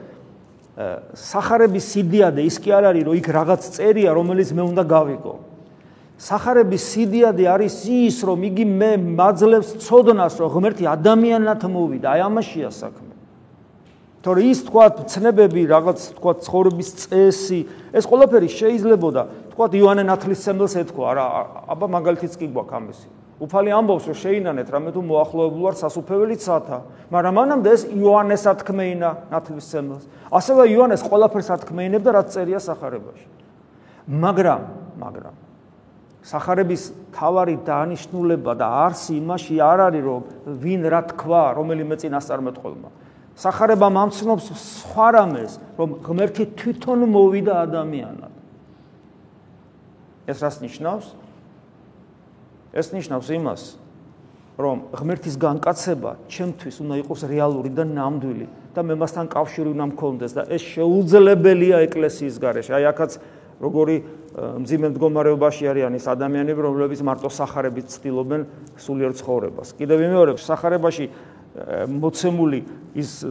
სახარების 1.17 1.85
სიდიადე 1.89 2.41
ის 2.45 2.55
კი 2.61 2.69
არ 2.69 2.83
არის, 2.93 3.03
რომ 3.09 3.15
იქ 3.17 3.27
რაღაც 3.33 3.61
წერია, 3.73 4.13
რომელიც 4.13 4.53
მე 4.53 4.63
უნდა 4.71 4.83
გავიგო. 4.85 5.46
სახარების 6.17 6.81
სიდიადე 6.81 7.45
არის 7.45 7.75
ის, 7.85 8.17
რომ 8.25 8.45
იგი 8.49 8.65
მე 8.65 8.91
მაძლევს 9.21 9.69
ცოდნას, 9.85 10.41
რომ 10.41 10.49
ღმერთი 10.49 10.89
ადამიანად 10.89 11.61
მოვიდა. 11.69 12.07
აი 12.09 12.21
ამაშია 12.25 12.71
საქმე. 12.73 13.13
თორე 14.25 14.41
ის 14.49 14.59
თქვა 14.65 14.85
ცნებები, 15.13 15.61
რაღაც 15.69 15.99
თქვა 16.17 16.31
ცხოვრების 16.41 16.89
წესი, 17.05 17.59
ეს 17.93 18.03
ყველაფერი 18.09 18.49
შეიძლებოდა, 18.49 19.21
თქვა 19.53 19.65
იოანე 19.77 20.03
ნათლისმცემელს 20.09 20.73
ეთქვა, 20.81 21.09
რა, 21.13 21.25
აბა 21.69 21.85
მაგალითიც 21.85 22.33
კი 22.33 22.49
გვაქვს 22.49 22.77
ამისი. 22.81 23.07
უფალი 23.37 23.69
ამბობს, 23.77 24.05
რომ 24.09 24.17
შეინანეთ 24.17 24.67
რამე 24.73 24.89
თუ 24.97 25.01
მოახლოებული 25.05 25.63
ვარ 25.69 25.75
სასუფეველი 25.77 26.35
ცათა, 26.41 26.77
მაგრამ 27.13 27.33
მანამდე 27.37 27.69
ეს 27.69 27.81
იოანეს 27.93 28.43
ათქმეინა 28.49 29.09
ნათლისმცემელს. 29.29 30.03
ასევე 30.33 30.61
იოანეს 30.73 31.01
ყველაფერს 31.05 31.49
ათქმეინებდა, 31.53 32.09
რაც 32.17 32.27
წერია 32.33 32.57
სახარებაში. 32.57 33.27
მაგრამ, 34.09 34.61
მაგრამ 34.97 35.46
სახარების 36.27 36.83
თავარი 37.15 37.55
დანიშნულება 37.63 38.53
და 38.59 38.67
არსი 38.91 39.15
იმაში 39.21 39.55
არ 39.63 39.79
არის 39.87 40.03
რომ 40.03 40.21
ვინ 40.63 40.81
რა 40.91 41.01
თქვა 41.15 41.43
რომელიმე 41.55 41.95
წინასწარმეტყველმა 42.03 42.89
სახარება 43.37 43.87
მამცნობს 43.93 44.49
სხვა 44.57 45.07
რამეს 45.13 45.59
რომ 45.77 45.89
ღმერთი 46.01 46.43
თვითონ 46.57 47.05
მოვიდა 47.05 47.53
ადამიანად. 47.69 48.33
ეს 50.27 50.37
რას 50.41 50.57
ნიშნავს? 50.65 51.05
ეს 52.73 52.87
ნიშნავს 52.97 53.27
იმას 53.37 53.61
რომ 54.57 54.77
ღმერთის 54.89 55.35
განკაცება 55.37 56.11
ჩემთვის 56.33 56.75
უნდა 56.81 56.95
იყოს 57.05 57.21
რეალური 57.29 57.69
და 57.69 57.85
ნამდვილი 57.85 58.47
და 58.73 58.81
მე 58.81 58.93
მასთან 58.97 59.25
კავშირი 59.29 59.69
უნდა 59.77 59.85
მქონდეს 59.93 60.31
და 60.33 60.41
ეს 60.49 60.61
შეუძლებელია 60.73 61.77
ეკლესიის 61.85 62.35
გარეშე. 62.41 62.71
აი 62.73 62.85
აქაც 62.89 63.11
როგორი 63.57 63.95
მძიმე 64.37 64.87
მდგომარეობაში 64.93 65.63
არიან 65.65 65.93
ის 65.97 66.05
ადამიანები, 66.05 66.61
რომლებიც 66.61 67.01
მარტო 67.01 67.29
სახარებით 67.33 67.89
ცდილობენ 67.89 68.41
სულიერ 68.77 69.11
ცხოვრებას. 69.17 69.73
კიდევ 69.73 69.97
ვიმეორებ, 69.97 70.37
სახარებაში 70.37 71.05
მოცემული 71.89 72.59
ის 72.93 73.25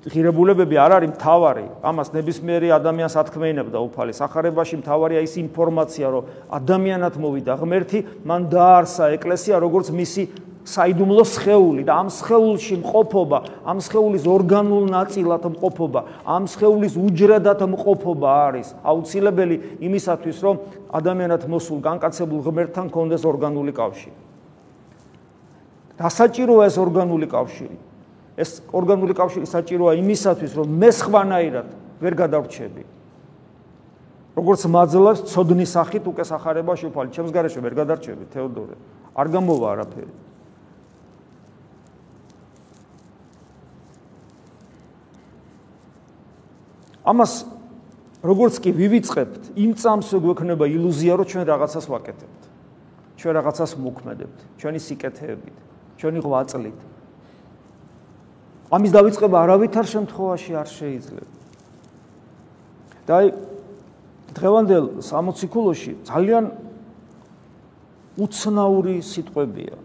ღირებულებები 0.00 0.76
არ 0.80 0.92
არის 0.96 1.10
მთავარი. 1.16 1.64
ამას 1.84 2.08
ნებისმიერი 2.12 2.68
ადამიანს 2.72 3.14
ათქმეინებდა 3.20 3.78
უფალი. 3.84 4.12
სახარებაში 4.16 4.80
მთავარია 4.80 5.20
ის 5.24 5.34
ინფორმაცია, 5.36 6.06
რომ 6.08 6.24
ადამიანად 6.56 7.14
მოვიდა 7.20 7.52
ღმერთი, 7.60 7.98
მან 8.24 8.40
დაარსა 8.48 9.04
ეკლესია 9.16 9.60
როგორც 9.60 9.92
მისი 9.92 10.22
საიდუმლო 10.70 11.24
სხეული 11.26 11.82
და 11.82 11.98
ამ 11.98 12.08
სხეულში 12.14 12.76
მყოფობა, 12.80 13.38
ამ 13.66 13.78
სხეულის 13.82 14.24
ორგანულ 14.30 14.84
ნაწილად 14.94 15.44
მყოფობა, 15.50 16.00
ამ 16.22 16.46
სხეულის 16.46 16.94
უჯრედად 16.94 17.60
მყოფობა 17.74 18.28
არის 18.46 18.68
აუცილებელი 18.86 19.56
იმისათვის, 19.82 20.36
რომ 20.46 20.56
ადამიანად 20.94 21.42
მოსულ 21.50 21.78
განკაცებულ 21.82 22.40
ღმერთთან 22.46 22.86
კონდეს 22.94 23.22
ორგანული 23.26 23.72
კავშირი. 23.74 24.18
დასაჭიროა 25.98 26.62
ეს 26.70 26.76
ორგანული 26.78 27.26
კავშირი. 27.26 27.76
ეს 28.40 28.62
ორგანული 28.72 29.12
კავშირი 29.12 29.46
საჭიროა 29.46 29.92
იმისათვის, 30.00 30.52
რომ 30.56 30.66
მე 30.80 30.90
სხვანაირად 30.96 31.68
ვერ 32.00 32.14
გადავრჩები. 32.14 32.82
როგორც 34.38 34.62
მაძლევს 34.64 35.20
ცოდნის 35.28 35.70
სახით 35.76 36.04
უკვე 36.08 36.24
სახარებაში 36.24 36.84
უფალი, 36.88 37.10
ჩემს 37.12 37.30
გარეშე 37.34 37.60
ვერ 37.60 37.74
გადარჩები, 37.74 38.24
თეოდორე. 38.32 38.74
არ 39.12 39.26
გამოვა 39.28 39.66
არაფერი. 39.74 40.29
ამას 47.05 47.33
როგორც 48.25 48.55
კი 48.63 48.71
ვივიწყებთ, 48.73 49.43
იმ 49.53 49.71
წამს 49.77 50.09
გვექნება 50.17 50.65
ილუზია, 50.65 51.13
რომ 51.19 51.25
ჩვენ 51.29 51.43
რაღაცას 51.45 51.85
ვაკეთებთ. 51.85 52.41
ჩვენ 53.21 53.33
რაღაცას 53.37 53.71
მოქმედებთ, 53.77 54.37
ჩვენი 54.59 54.79
სიკეთეებით, 54.81 55.57
ჩვენი 56.01 56.19
ღვაწლით. 56.25 56.79
ამის 58.73 58.91
დავიწყება 58.91 59.37
არავითარ 59.45 59.85
შემთხვევაში 59.85 60.51
არ 60.57 60.67
შეიძლება. 60.67 61.33
და 63.05 63.13
აი 63.21 63.27
დღევანდელ 64.33 64.85
60 65.05 65.45
კულოში 65.53 65.93
ძალიან 66.09 66.49
უცნაური 68.17 68.95
სიტყვებია. 69.05 69.77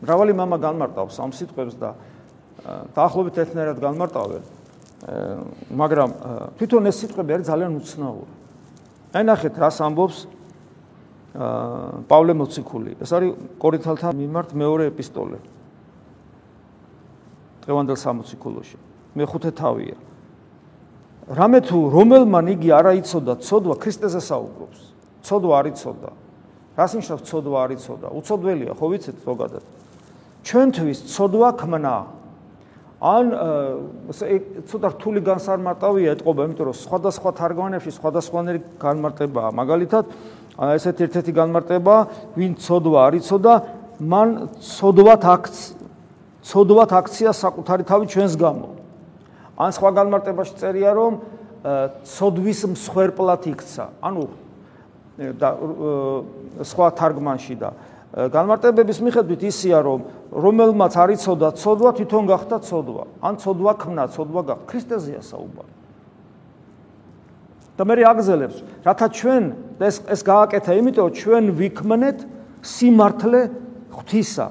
მრავალი 0.00 0.32
мама 0.32 0.56
განმარტავს 0.56 1.20
ამ 1.20 1.30
სიტყვებს 1.36 1.74
და 1.76 1.92
დაახლოებით 2.96 3.34
ერთნაირად 3.44 3.78
განმარტავენ. 3.82 4.42
მაგრამ 5.73 6.09
თვითონ 6.57 6.83
ეს 6.87 6.95
სიტყვები 7.03 7.31
არის 7.35 7.47
ძალიან 7.51 7.71
უცნაური. 7.79 8.33
აი 9.13 9.23
ნახეთ, 9.27 9.53
რას 9.59 9.77
ამბობს 9.83 10.17
პავლე 12.07 12.33
მოციქული. 12.37 12.91
ეს 13.01 13.09
არის 13.11 13.31
კორინთალთა 13.59 14.13
მიმართ 14.13 14.49
მეორე 14.53 14.83
ეპისტოლე. 14.93 15.37
დღევანდელ 17.65 17.97
სამოციქულოში. 17.97 18.77
მეხუთე 19.17 19.51
თავია. 19.55 19.97
რამე 21.29 21.59
თუ 21.63 21.77
რომელმან 21.89 22.45
იგი 22.53 22.69
არ 22.75 22.85
აიცოდა 22.93 23.33
ცოდვა 23.39 23.75
ქრისტეზე 23.79 24.21
საუბრობს. 24.21 24.79
ცოდვა 25.23 25.53
არ 25.59 25.65
იცოდა. 25.71 26.09
რას 26.77 26.91
ნიშნავს 26.99 27.23
ცოდვა 27.23 27.57
არ 27.63 27.71
იცოდა? 27.77 28.07
უცოდველია, 28.11 28.71
ხო 28.75 28.85
ვიცით 28.91 29.17
ზოგადად. 29.23 29.63
ჩვენთვის 30.43 30.99
ცოდვა 31.07 31.49
ქმნა. 31.59 31.95
ან 33.03 33.25
ცოტა 34.63 34.89
რთული 34.95 35.19
განსარმარტავია 35.27 36.15
ეთყობა, 36.15 36.47
იმიტომ 36.47 36.67
რომ 36.71 36.77
სხვადასხვა 36.79 37.29
თარგმანებში 37.35 37.91
სხვადასხვანაირი 37.99 38.61
განმარტებაა. 38.79 39.49
მაგალითად, 39.59 40.05
ესეთ 40.55 40.97
ერთ-ერთი 41.03 41.31
განმარტება, 41.35 41.95
ვინ 42.39 42.51
ცოდვა 42.63 42.99
არ 43.03 43.13
იცოდა, 43.19 43.53
მან 43.99 44.29
ცოდვათ 44.55 45.23
აქც 45.35 45.55
ცოდვათ 46.43 46.91
აქცია 46.99 47.31
საკუთარი 47.31 47.83
თავი 47.87 48.05
ჩვენს 48.07 48.33
გამო. 48.39 48.67
ან 49.59 49.69
სხვა 49.75 49.89
განმარტებაში 49.99 50.53
წერია 50.59 50.91
რომ 50.95 51.13
ცოდვის 52.03 52.59
მსხვერპლად 52.71 53.43
იქცა. 53.51 53.85
ანუ 54.03 54.23
და 55.39 55.49
სხვა 56.65 56.87
თარგმანში 56.97 57.55
და 57.61 57.69
განმარტებების 58.13 58.97
მიხედვით 59.01 59.41
ისია 59.49 59.77
რომ 59.81 59.99
რომელმაც 60.31 60.93
არ 60.93 61.09
იცოდა 61.17 61.49
ცოდვა 61.57 61.91
თვითონ 61.97 62.23
გახდა 62.29 62.57
ცოდვა. 62.61 63.03
ან 63.25 63.33
ცოდვა 63.41 63.73
ქმნა, 63.81 64.03
ცოდვა 64.13 64.41
გახდა. 64.47 64.65
ქრისტეზეა 64.69 65.21
საუბარი. 65.21 65.73
და 67.73 67.83
მე 67.89 67.93
რეაგზელებს, 68.05 68.57
რათა 68.85 69.07
ჩვენ 69.17 69.43
ეს 69.81 69.95
ეს 70.05 70.21
გააკეთა, 70.21 70.71
იმიტომ 70.77 71.05
რომ 71.09 71.17
ჩვენ 71.17 71.43
ვიქმნეთ 71.57 72.17
სიმართლე 72.61 73.41
ღვთისა. 73.89 74.47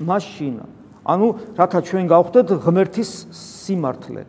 მაშინა 0.00 0.66
ანუ 1.04 1.26
რათა 1.54 1.80
ჩვენ 1.86 2.04
გავხდეთ 2.10 2.48
ღმერთის 2.64 3.10
სიმართლე 3.30 4.22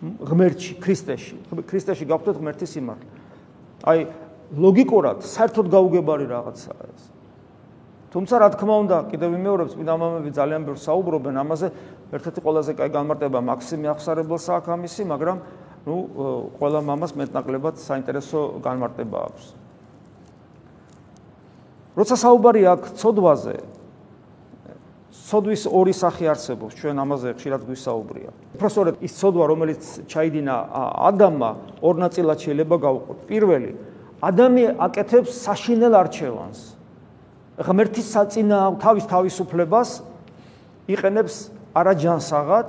ღმერთში 0.00 0.72
ქრისტეში 0.80 1.34
ქრისტეში 1.68 2.04
გავხდეთ 2.08 2.36
ღმერთის 2.40 2.70
სიმართლე 2.78 3.10
აი 3.84 3.98
ლოგიკურად 4.56 5.26
საერთოდ 5.26 5.66
გაუგებარი 5.74 6.26
რაღაცაა 6.30 6.82
ეს 6.88 7.02
თუმცა 8.10 8.34
რა 8.42 8.48
თქმა 8.54 8.74
უნდა 8.84 8.96
კიდევ 9.10 9.28
ვიმეორებს 9.34 9.72
წმინდა 9.74 9.94
მამები 10.02 10.30
ძალიან 10.34 10.62
ბევრ 10.66 10.78
საუბრობენ 10.82 11.34
ამაზე 11.40 11.66
ერთ-ერთი 12.10 12.40
ყველაზე 12.42 12.72
კაი 12.74 12.90
განმარტება 12.90 13.38
მაქსიმი 13.38 13.86
ახსარებელს 13.94 14.46
აქვს 14.50 14.70
ამისი 14.74 15.02
მაგრამ 15.14 15.38
ნუ 15.86 15.96
ყველა 16.58 16.80
მამას 16.90 17.12
მეტნაკლებად 17.22 17.74
საინტერესო 17.78 18.40
განმარტება 18.66 19.18
აქვს 19.30 19.44
როცა 22.00 22.14
საუბარი 22.24 22.62
აქვს 22.74 22.88
ცოდვაზე 22.98 23.56
ცოდვის 25.30 25.64
ორი 25.70 25.94
სახე 25.94 26.26
არსებობს, 26.32 26.74
ჩვენ 26.74 26.96
ამაზე 27.06 27.28
ხშირად 27.38 27.62
გვისაუბრია. 27.68 28.30
უბრალოდ 28.58 28.96
ის 28.98 29.12
ცოდვა, 29.14 29.44
რომელიც 29.46 29.82
ჩაიდინა 30.10 30.54
ადამმა, 31.06 31.50
ორ 31.86 31.94
ნაწილად 32.02 32.38
შეიძლება 32.42 32.76
გავუყოთ. 32.82 33.18
პირველი, 33.30 33.70
ადამი 34.26 34.64
აკეთებს 34.74 35.30
საშინელ 35.46 35.94
არჩევანს. 36.02 36.79
ღმერთის 37.60 38.08
საწინა 38.08 38.58
თავის 38.80 39.04
თავისუფლებას 39.10 39.90
იყენებს 40.88 41.34
არაჯანსაღად, 41.76 42.66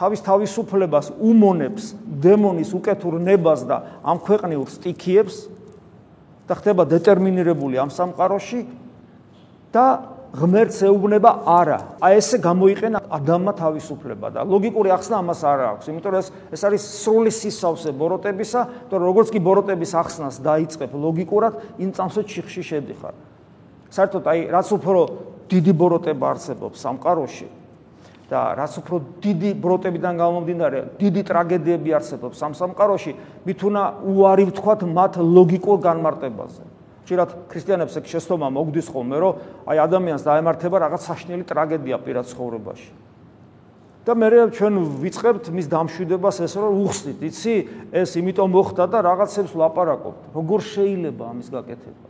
თავის 0.00 0.20
თავისუფლებას 0.24 1.12
უმონებს 1.20 1.92
დემონის 2.24 2.72
უკეთურ 2.72 3.20
ნებას 3.20 3.66
და 3.68 4.00
ამ 4.00 4.16
ქვეყნიურ 4.24 4.68
სტიქიებს 4.72 5.36
და 6.48 6.56
ხდება 6.56 6.88
დეტერმინირებული 6.88 7.76
ამ 7.84 7.92
სამყაროში 7.92 8.64
და 9.76 9.86
ღმერთს 10.30 10.78
ეუბნება 10.86 11.30
არა. 11.44 11.78
აი 12.00 12.16
ესე 12.16 12.38
გამოიყენა 12.40 12.98
ადამმა 13.12 13.52
თავისუფლება 13.60 14.26
და 14.30 14.40
ლოგიკური 14.46 14.88
ახსნა 14.94 15.20
ამას 15.20 15.40
არ 15.42 15.60
აქვს, 15.68 15.90
იმიტომ 15.90 16.10
რომ 16.14 16.20
ეს 16.22 16.28
ეს 16.54 16.62
არის 16.64 16.82
სრული 17.02 17.30
სისავსე 17.34 17.90
ბოროტებისა, 17.92 18.60
თორე 18.88 19.04
როგორც 19.10 19.28
კი 19.34 19.38
ბოროტების 19.42 19.92
ახსნას 20.00 20.38
დაიწყებ 20.40 20.90
ლოგიკურად, 20.94 21.52
იმ 21.82 21.90
წამსვე 21.92 22.22
ჩიხში 22.30 22.62
შედიხარ. 22.62 23.29
საერთოდ 23.90 24.24
აი 24.30 24.40
რაც 24.54 24.68
უფრო 24.76 25.00
დიდი 25.50 25.72
ბოროტება 25.74 26.26
არსებობს 26.34 26.78
სამყაროში 26.78 27.48
და 28.30 28.40
რაც 28.54 28.72
უფრო 28.78 28.96
დიდი 29.18 29.50
ბოროტებიდან 29.58 30.14
გამომდინარე, 30.22 30.78
დიდი 31.02 31.22
ტრაგედიები 31.26 31.90
არსებობს 31.98 32.38
სამ 32.38 32.52
სამყაროში, 32.54 33.12
მით 33.42 33.60
უნდა 33.66 33.82
უარი 34.06 34.44
ვთქვათ 34.54 34.80
მათ 34.86 35.12
ლოგიკურ 35.18 35.78
განმარტებაზე. 35.82 36.62
ხშირად 37.10 37.30
ქრისტიანებს 37.50 37.94
ეგ 37.98 38.04
შეცდომა 38.06 38.48
მოგდის 38.54 38.86
ხოლმე, 38.94 39.16
რომ 39.18 39.32
აი 39.66 39.76
ადამიანს 39.82 40.22
დაემართება 40.30 40.76
რაღაც 40.78 41.02
საშნელი 41.10 41.44
ტრაგედია 41.50 41.96
პირად 42.06 42.24
ცხოვრებაში. 42.30 42.90
და 44.06 44.14
მე 44.16 44.28
ჩვენ 44.56 44.74
ვიწყებთ 45.02 45.44
მის 45.52 45.66
დამშვიდებას 45.70 46.36
ეს 46.40 46.54
რომ 46.56 46.72
უხსნით, 46.86 47.18
იცი, 47.20 47.54
ეს 47.92 48.10
იმიტომ 48.16 48.48
მოხდა 48.48 48.84
და 48.88 48.98
რაღაცებს 49.06 49.52
ლაპარაკობთ. 49.58 50.20
როგორ 50.34 50.58
შეიძლება 50.64 51.24
ამის 51.30 51.48
გაკეთება? 51.52 52.09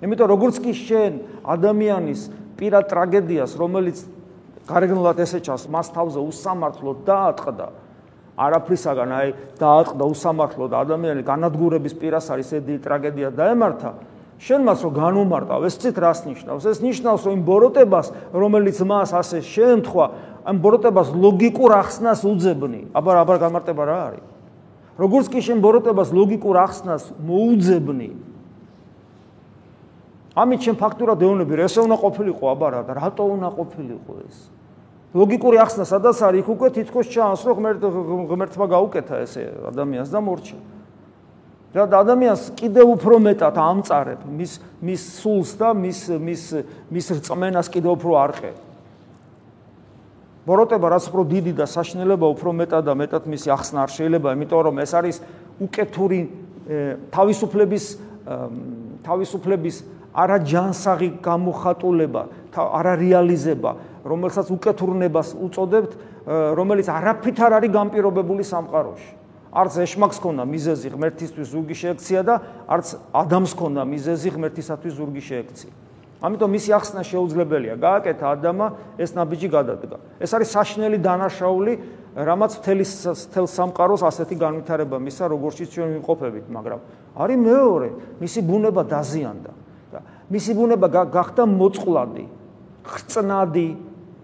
იმიტომ 0.00 0.28
როგორც 0.32 0.56
კი 0.64 0.72
შენ 0.72 1.12
ადამიანის 1.44 2.20
პირად 2.56 2.88
ტრაგედიას, 2.88 3.52
რომელიც 3.60 3.98
გარეგნულად 4.68 5.18
ესეჩას, 5.24 5.68
მას 5.68 5.92
თავზე 5.92 6.20
უსამართლოდ 6.24 6.98
დაატყდა, 7.04 7.66
არაფრისაგან 8.40 9.10
აი 9.12 9.28
დაატყდა 9.60 10.04
უსამართლოდ 10.14 10.70
ადამიანი 10.80 11.22
განადგურების 11.26 11.94
პირას 12.00 12.26
არის 12.32 12.48
ეს 12.56 12.62
დიდი 12.64 12.80
ტრაგედია 12.80 13.28
დაემართა. 13.36 13.90
შენ 14.40 14.60
მას 14.64 14.80
რო 14.80 14.90
განუმარტავ, 14.96 15.60
ეს 15.68 15.76
ცით 15.76 15.96
რას 16.00 16.24
ნიშნავს? 16.24 16.64
ეს 16.64 16.78
ნიშნავს, 16.80 17.22
რომ 17.28 17.32
იმ 17.36 17.42
ბოროტებას, 17.44 18.06
რომელიც 18.32 18.78
მას 18.80 19.10
ასე 19.12 19.38
შეემთხვა, 19.44 20.04
ამ 20.48 20.56
ბოროტებას 20.64 21.08
ლოგიკურ 21.12 21.70
ახსნას 21.76 22.24
უძებნი. 22.24 22.88
აბა 22.96 23.12
აბა 23.20 23.36
გამარტება 23.36 23.82
რა 23.84 23.98
არის? 24.08 24.26
როგორც 24.96 25.26
კი 25.28 25.40
შენ 25.44 25.58
ბოროტებას 25.60 26.08
ლოგიკურ 26.12 26.56
ახსნას 26.56 27.12
მოუძებნი. 27.20 28.29
ამით 30.40 30.60
შენ 30.66 30.76
ფაქტურად 30.80 31.20
ეუბნები, 31.20 31.60
ესე 31.60 31.84
უნდა 31.84 31.96
ყოფილიყო 32.00 32.44
აბა 32.54 32.68
რა 32.72 32.80
და 32.88 32.92
რატო 32.96 33.24
უნდა 33.36 33.48
ყოფილიყო 33.60 34.14
ეს? 34.24 34.36
ლოგიკური 35.10 35.56
ახსნა 35.58 35.84
სადაც 35.84 36.16
არის, 36.22 36.40
იქ 36.40 36.48
უკვე 36.54 36.68
თითქოს 36.70 37.06
ჩანს, 37.10 37.40
რომ 37.42 37.54
ღმერთ 37.58 37.82
ღმერთმა 38.30 38.66
გაუკეთა 38.70 39.16
ესე 39.26 39.42
ადამიანს 39.68 40.10
და 40.10 40.20
მორჩა. 40.22 40.58
და 41.70 41.86
ადამიანს 41.86 42.42
კიდევ 42.58 42.86
უფრო 42.98 43.14
მეტად 43.22 43.54
ამწარებ 43.54 44.20
მის 44.26 44.52
მის 44.82 45.02
სულს 45.22 45.50
და 45.54 45.70
მის 45.70 46.00
მის 46.18 46.42
მის 46.90 47.06
რწმენას 47.14 47.66
კიდევ 47.70 47.94
უფრო 47.94 48.12
არყე. 48.18 48.50
ბოროტება 50.46 50.86
რაც 50.90 51.04
უფრო 51.14 51.22
დიდი 51.30 51.52
და 51.54 51.66
საშნელება 51.70 52.26
უფრო 52.26 52.50
მეტად 52.58 52.82
და 52.90 52.94
მეტად 52.98 53.22
მისი 53.30 53.48
ახსნა 53.54 53.78
არ 53.86 53.90
შეიძლება, 53.94 54.28
იმიტომ 54.34 54.60
რომ 54.66 54.76
ეს 54.82 54.92
არის 54.98 55.16
უკეთური 55.62 56.20
თავისუფლების 57.14 57.84
თავისუფლების 59.06 59.76
არაჯანსაღი 60.14 61.08
გამოხატულება, 61.22 62.22
არარეალიზება, 62.50 63.70
რომელსაც 64.04 64.46
უკეთურნებას 64.50 65.28
უწოდებთ, 65.38 65.92
რომელიც 66.56 66.86
არაფრით 66.90 67.38
არ 67.40 67.52
არის 67.60 67.70
გამპირობებული 67.74 68.42
სამყაროში. 68.44 69.10
არც 69.50 69.72
ეშმაკს 69.82 70.18
ქონდა 70.22 70.44
მიზეზი 70.46 70.88
ღმერთისთვის 70.94 71.46
ზურგი 71.50 71.74
შეექცია 71.74 72.20
და 72.22 72.34
არც 72.70 72.86
ადამს 73.10 73.52
ქონდა 73.58 73.82
მიზეზი 73.82 74.28
ღმერთისათვის 74.38 74.92
ზურგი 74.94 75.22
შეექცია. 75.26 75.72
ამიტომ 76.20 76.50
მისი 76.54 76.70
ახსნა 76.76 77.02
შეუძლებელია. 77.02 77.74
გააკეთა 77.80 78.26
ადამა 78.36 78.66
ეს 79.00 79.10
ნაბიჯი 79.16 79.48
გადადგა. 79.50 79.96
ეს 80.20 80.30
არის 80.36 80.48
საშნელი 80.54 80.98
დანაშაული, 81.00 81.72
რამაც 82.14 82.52
თელის 82.60 82.90
თელ 83.32 83.46
სამყაროს 83.48 84.02
ასეთი 84.04 84.36
განვითარება 84.36 84.96
მისა, 85.00 85.24
როგორიც 85.32 85.68
ჩვენ 85.74 85.88
ვიმყოფებით, 85.96 86.46
მაგრამ 86.50 86.80
არის 87.16 87.38
მეორე, 87.40 87.88
მისი 88.20 88.40
ბუნება 88.44 88.82
დაზიანდა 88.84 89.50
და 89.50 89.59
მისი 90.30 90.52
ბუნება 90.54 90.86
გახდა 91.10 91.42
მოწყვლადი, 91.50 92.24
ხრწნადი, 92.86 93.68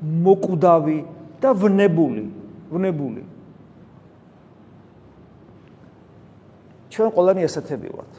მოკვდავი 0.01 0.99
და 1.43 1.51
ვნებული, 1.51 2.25
ვნებული. 2.71 3.23
ჩვენ 6.95 7.09
ყველანი 7.13 7.41
ესეთები 7.45 7.89
ვართ. 7.93 8.13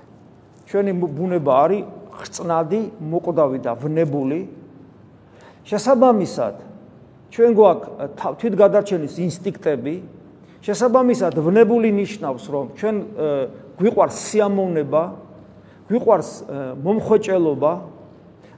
ჩვენი 0.67 0.91
ბუნება 0.99 1.51
არის 1.63 1.83
ხრწნადი, 2.17 2.81
მოკვდავი 3.01 3.57
და 3.63 3.71
ვნებული. 3.73 4.39
შესაბამისად, 5.63 6.55
ჩვენ 7.31 7.51
გვაქვს 7.57 7.89
თვითგადარჩენის 8.39 9.15
ინსტინქტები. 9.27 9.95
შესაბამისად, 10.61 11.33
ვნებული 11.39 11.89
ნიშნავს, 11.95 12.43
რომ 12.51 12.65
ჩვენ 12.75 12.95
გვიყვარს 13.79 14.17
სიამოვნება, 14.27 15.03
გვიყვარს 15.87 16.31
მომხვეჭელობა, 16.83 17.71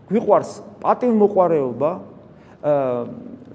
გვიყვარს 0.09 0.51
პატივმოყვარეობა, 0.81 1.91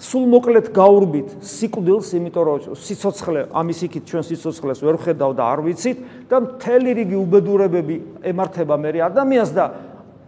სულ 0.01 0.25
მოკლედ 0.33 0.71
გაურბით 0.75 1.35
სიკვდილს, 1.45 2.09
იმიტომ 2.19 2.45
რომ 2.49 2.77
სიცოცხლე 2.79 3.43
ამის 3.53 3.83
იქით 3.87 4.05
ჩვენ 4.11 4.25
სიცოცხლეს 4.31 4.81
ვერ 4.83 4.97
ხედავ 5.05 5.35
და 5.39 5.45
არ 5.55 5.61
ვიცით 5.67 5.99
და 6.31 6.41
მთელი 6.41 6.91
რიგი 6.99 7.17
უბედურებები 7.21 7.97
ემართება 8.33 8.75
მე 8.81 8.91
ადამიანს 9.07 9.51
და 9.55 9.67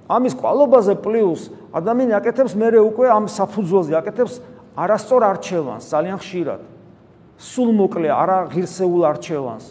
ამის 0.07 0.37
კვალობაზე 0.39 0.95
პლუს 1.03 1.49
ადამიანი 1.75 2.15
აკეთებს 2.21 2.55
მეორე 2.55 2.79
უკვე 2.85 3.07
ამ 3.11 3.25
საფუძველზე 3.27 3.95
აკეთებს 3.99 4.35
არასწორ 4.77 5.23
არჩევანს 5.35 5.89
ძალიან 5.91 6.19
ხშირად. 6.23 6.61
სულ 7.37 7.71
მოკლე 7.81 8.09
არა 8.13 8.39
ღირსეულ 8.53 9.03
არჩევანს. 9.13 9.65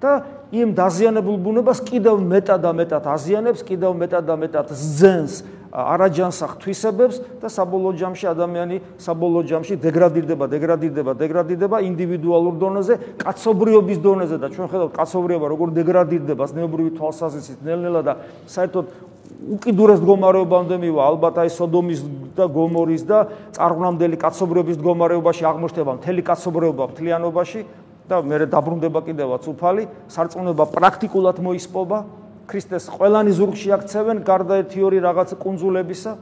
და 0.00 0.24
იმ 0.50 0.74
დაზიანებულ 0.74 1.36
ბუნებას 1.46 1.80
კიდევ 1.86 2.18
მეტად 2.26 2.60
და 2.66 2.72
მეტად 2.74 3.04
აზიანებს, 3.06 3.62
კიდევ 3.62 3.94
მეტად 4.02 4.24
და 4.26 4.34
მეტად 4.34 4.72
ზენს 4.74 5.34
არაჯანსაღ 5.70 6.56
თვისებებს 6.58 7.20
და 7.38 7.46
საბოლოო 7.46 7.94
ჯამში 7.94 8.26
ადამიანი 8.26 8.80
საბოლოო 8.98 9.42
ჯამში 9.46 9.76
დეგრადირდება, 9.78 10.48
დეგრადირდება, 10.50 11.14
დეგრადირდება 11.14 11.78
ინდივიდუალურ 11.86 12.54
დონეზე, 12.58 12.94
კაცობრიობის 13.22 13.98
დონეზე 14.02 14.36
და 14.42 14.50
ჩვენ 14.50 14.66
ხედავთ 14.66 14.92
კაცობრიობა 14.98 15.46
როგორ 15.54 15.68
დეგრადირდება 15.78 16.44
ზნეობრივი 16.50 16.90
თვალსაზრისით 16.98 17.62
ნელ-ნელა 17.62 18.02
და 18.02 18.12
საერთოდ 18.50 18.84
უკიდურეს 19.40 20.02
მდგომარეობამდე 20.02 20.76
მივა 20.82 21.02
ალბათ 21.06 21.38
აი 21.40 21.50
სოდომის 21.54 22.00
და 22.36 22.44
გომორის 22.50 23.02
და 23.08 23.18
წარღვნამდელი 23.56 24.18
კაცობრიობის 24.20 24.76
მდგომარეობაში 24.80 25.46
აღმოჩნდება 25.48 25.92
მთელი 25.96 26.22
კაცობრიობა 26.28 26.84
მთლიანობაში 26.90 27.60
და 28.10 28.18
მე 28.26 28.46
დაბრუნდება 28.50 29.00
კიდევაც 29.06 29.46
უფალი 29.46 29.86
სარწმუნება 30.10 30.64
პრაქტიკულად 30.74 31.38
მოისპობა 31.46 31.98
ქრისტეს 32.50 32.90
ყველანი 32.90 33.32
ზურგში 33.38 33.70
აქცევენ 33.78 34.22
გარდა 34.26 34.58
ერთი 34.64 34.82
ორი 34.82 34.98
რაღაც 35.06 35.38
კონძულებისა 35.38 36.12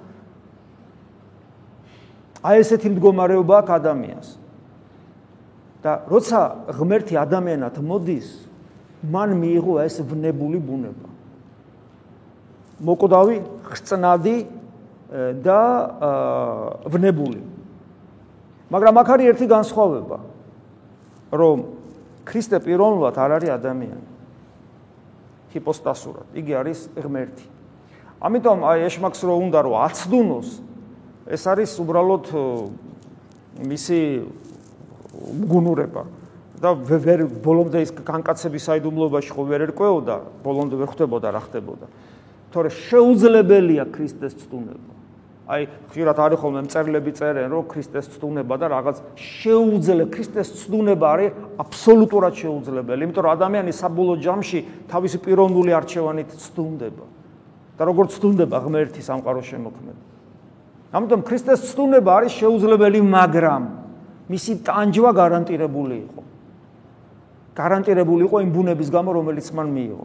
აი 2.45 2.61
ესეთი 2.63 2.93
მდგომარეობა 2.93 3.55
აქვს 3.65 3.73
ადამიანს. 3.81 4.29
და 5.79 5.93
როცა 6.11 6.39
ღმერთი 6.75 7.15
ადამიანად 7.17 7.75
მოდის 7.79 8.29
მან 9.09 9.31
მიიღო 9.41 9.75
ეს 9.87 10.03
ვნებული 10.03 10.59
ბუნება. 10.59 11.09
მოკვდავი 12.83 13.37
ხწნადი 13.73 14.37
და 15.41 15.61
ვნებული. 16.93 17.41
მაგრამ 18.69 18.95
აქ 19.01 19.09
არის 19.09 19.27
ერთი 19.33 19.47
განსხვავება 19.49 20.19
რომ 21.33 21.78
ქრისტე 22.29 22.61
პიროვნულად 22.61 23.17
არ 23.17 23.31
არის 23.41 23.51
ადამიანი. 23.57 24.07
ჰიპოსტასურად, 25.49 26.27
იგი 26.37 26.53
არის 26.61 26.79
ღმერთი. 26.93 27.47
ამიტომ 28.21 28.59
აი 28.69 28.79
ეშმაკს 28.85 29.21
რო 29.25 29.35
უნდა 29.49 29.59
რომ 29.65 29.75
აცდუნოს, 29.89 30.49
ეს 31.33 31.43
არის 31.49 31.71
უბრალოდ 31.81 32.25
მისი 33.65 34.01
გუნურება 35.49 36.03
და 36.59 36.75
ვერ 36.75 37.25
ბოლომდე 37.43 37.81
ის 37.87 37.91
განკაცების 37.97 38.67
საიდუმლოებაში 38.69 39.31
ხო 39.33 39.43
ვერ 39.47 39.61
ერკვეოდა, 39.71 40.17
ბოლომდე 40.45 40.75
ვერ 40.77 40.89
ხვდებოდა 40.91 41.29
რა 41.33 41.41
ხდებოდა. 41.47 41.87
თორე 42.53 42.69
შეუძლებელია 42.75 43.85
ქრისტეს 43.89 44.35
ცდუნება. 44.43 44.98
აი 45.49 45.63
ხშირად 45.89 46.19
არის 46.21 46.39
ხოლმე 46.45 46.61
მწერლები 46.69 47.13
წერენ 47.17 47.49
რომ 47.49 47.65
ქრისტეს 47.73 48.07
ცდუნება 48.15 48.55
და 48.61 48.67
რაღაც 48.69 48.97
შეუძლე 49.17 50.05
ქრისტეს 50.13 50.49
ცდუნება 50.61 51.07
არის 51.09 51.33
აბსოლუტურად 51.65 52.35
შეუძლებელი 52.37 53.01
იმიტომ 53.09 53.25
რომ 53.25 53.33
ადამიანი 53.33 53.73
საბოლოო 53.73 54.21
ჯამში 54.29 54.61
თავისი 54.93 55.19
პიროვნული 55.25 55.73
არჩევანით 55.73 56.37
ცდუნდება 56.37 57.07
და 57.81 57.83
როგორ 57.89 58.05
ცდუნდება 58.13 58.57
ღმერთი 58.69 59.01
სამყაროს 59.09 59.47
შემოქმედი 59.49 60.03
ამიტომ 60.93 61.21
ქრისტეს 61.25 61.65
ცდუნება 61.73 62.11
არის 62.21 62.33
შეუძლებელი 62.45 63.01
მაგრამ 63.09 63.63
მისი 64.29 64.53
ტანჯვა 64.65 65.11
გარანტირებული 65.17 65.97
იყო. 66.05 66.23
გარანტირებული 67.57 68.23
იყო 68.29 68.37
იმ 68.45 68.51
ბუნების 68.55 68.89
გამო 68.93 69.11
რომელიც 69.17 69.47
მან 69.57 69.69
მიიღო. 69.73 70.05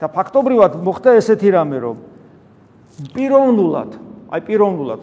და 0.00 0.06
ფაქტობრივად 0.12 0.72
მოხდა 0.84 1.10
ესეთი 1.18 1.48
რამე 1.56 1.78
რომ 1.80 1.96
პიროვნულად 3.16 3.90
აი 4.30 4.40
პიროვნულად 4.46 5.02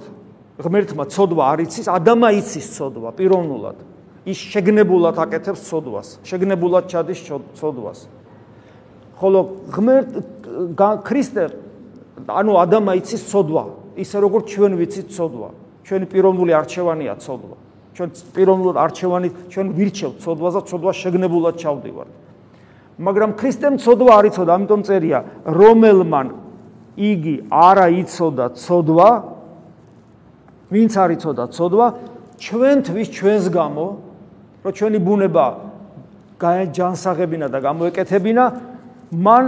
ღმერთმა 0.64 1.04
ცოდვა 1.10 1.44
არ 1.54 1.60
იცის, 1.66 1.88
ადამა 1.90 2.30
იცის 2.38 2.68
ცოდვა 2.78 3.10
პიროვნულად. 3.18 3.78
ის 4.24 4.40
შეგნებულად 4.40 5.20
აკეთებს 5.20 5.62
ცოდვას, 5.68 6.08
შეგნებულად 6.24 6.88
ჩადის 6.88 7.20
ცოდვას. 7.60 8.08
ხოლო 9.20 9.40
ღმერთ 9.74 10.10
ქრისტე 11.04 11.44
ანუ 12.28 12.54
ადამა 12.64 12.92
იცის 13.04 13.24
ცოდვა, 13.28 13.64
ისე 14.00 14.18
როგორც 14.24 14.46
ჩვენ 14.48 14.72
ვიცით 14.80 15.08
ცოდვა. 15.12 15.50
ჩვენი 15.84 16.06
პიროვნული 16.08 16.52
არჩევანია 16.56 17.14
ცოდვა. 17.20 17.58
ჩვენ 17.94 18.10
პიროვნულად 18.32 18.78
არჩევანი 18.80 19.30
ჩვენ 19.52 19.68
ვირჩევთ 19.76 20.16
ცოდვას 20.24 20.54
და 20.56 20.62
ცოდვა 20.72 20.92
შეგნებულად 21.04 21.56
ჩავდივართ. 21.60 22.12
მაგრამ 23.04 23.32
ქრისტემ 23.36 23.76
ცოდვა 23.84 24.12
არ 24.18 24.26
იცოდა, 24.32 24.52
ამიტომ 24.54 24.82
წერია 24.88 25.20
რომელმან 25.44 26.28
იგი 26.98 27.36
არა 27.50 27.88
იცოდა 28.04 28.46
ცოდვა 28.58 29.10
ვინც 30.74 30.94
არ 30.98 31.10
იცოდა 31.18 31.44
ცოდვა 31.54 31.88
ჩვენთვის 32.44 33.08
ჩვენს 33.18 33.46
გამო 33.54 33.86
რომ 34.64 34.72
ჩვენი 34.78 35.00
ბუნება 35.06 35.46
გაჯანსაღებინა 36.42 37.48
და 37.54 37.60
გამოეკეთებინა 37.66 38.46
მან 39.14 39.44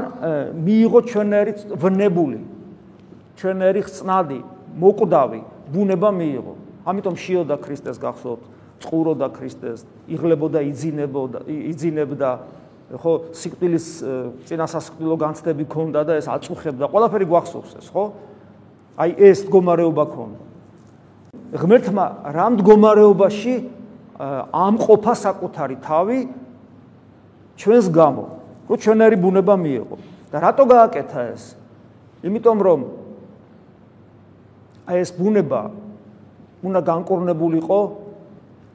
მიიღო 0.65 0.99
ჩვენერი 1.09 1.53
ვნებული 1.81 2.39
ჩვენერი 3.35 3.81
ხსნადი 3.85 4.39
მოკვდავი 4.79 5.41
ბუნება 5.73 6.09
მიიღო. 6.11 6.53
ამიტომ 6.85 7.15
შიოდა 7.17 7.55
ქრისტეს 7.57 7.97
გახსოვთ 7.97 8.41
წყუროდა 8.83 9.27
ქრისტეს 9.33 9.85
იღლებოდა 10.07 10.59
იძინებოდა 10.69 11.39
იძინებდა 11.49 12.29
ხო 12.85 13.33
სიკვდილის 13.33 13.85
წინასასკვდილო 14.45 15.15
განცდები 15.17 15.65
ქონდა 15.65 16.05
და 16.05 16.17
ეს 16.21 16.29
აწუხებდა. 16.29 16.85
ყველაფერი 16.85 17.25
გვახსოვს 17.25 17.71
ეს 17.81 17.87
ხო? 17.89 18.03
აი 19.01 19.09
ეს 19.25 19.39
მდგომარეობა 19.49 20.05
ქონდა. 20.05 20.43
ღმერთმა 21.57 22.05
რა 22.29 22.45
მდგომარეობაში 22.53 23.53
ამყოფა 24.53 25.13
საკუთარი 25.17 25.75
თავი 25.81 26.19
ჩვენს 27.57 27.87
გამო 27.89 28.25
რომ 28.69 28.77
ჩვენერი 28.77 29.17
ბუნება 29.17 29.55
მიიღო. 29.57 29.97
და 30.29 30.37
რატო 30.45 30.63
გააკეთა 30.69 31.21
ეს? 31.33 31.57
იმიტომ 32.21 32.57
რომ 32.61 32.79
აი 34.85 34.97
ეს 35.01 35.09
ბუნება 35.17 35.61
უნდა 36.61 36.79
განკურნებულიყო 36.85 37.79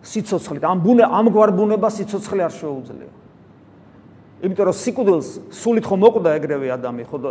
სიცოცხლით. 0.02 0.62
ამ 0.66 0.78
ბუნე 0.82 1.04
ამგვარ 1.06 1.50
ბუნებას 1.54 1.94
სიცოცხლე 2.02 2.42
არ 2.50 2.54
შეუძლია 2.58 3.19
იმიტომ 4.40 4.64
რომ 4.70 4.76
სიკვდილს 4.80 5.28
სულით 5.52 5.84
ხომ 5.84 6.00
მოკვდა 6.00 6.30
ეგრევე 6.40 6.68
ადამი 6.72 7.04
ხო 7.04 7.18
და 7.20 7.30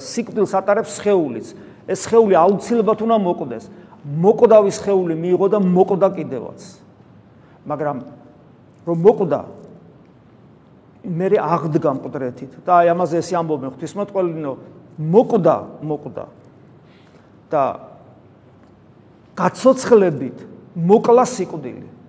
სიკვდილს 0.00 0.52
ატარებს 0.56 0.96
სხეულიც 0.96 1.46
ეს 1.90 2.06
სხეული 2.06 2.34
აუცილებლად 2.40 3.00
უნდა 3.04 3.16
მოკვდეს. 3.20 3.64
მოკვდავის 4.00 4.76
სხეული 4.80 5.14
მიიღო 5.20 5.46
და 5.52 5.58
მოკვდა 5.60 6.08
კიდევაც. 6.16 6.60
მაგრამ 7.68 7.96
რომ 8.88 8.98
მოკვდა 9.04 9.40
მე 11.04 11.26
აღდგა 11.36 11.90
მკვდრეთით. 12.00 12.52
და 12.64 12.72
აი 12.80 12.86
ამაზე 12.96 13.16
ესე 13.20 13.34
ამბობენ 13.36 13.68
ღვთისმოწყალინო 13.76 14.52
მოკვდა 14.96 15.56
მოკვდა. 15.84 16.24
და 17.50 17.62
გაცოცხლებით 19.36 20.38
მოკლა 20.76 21.24
სიკვდილი 21.26 21.99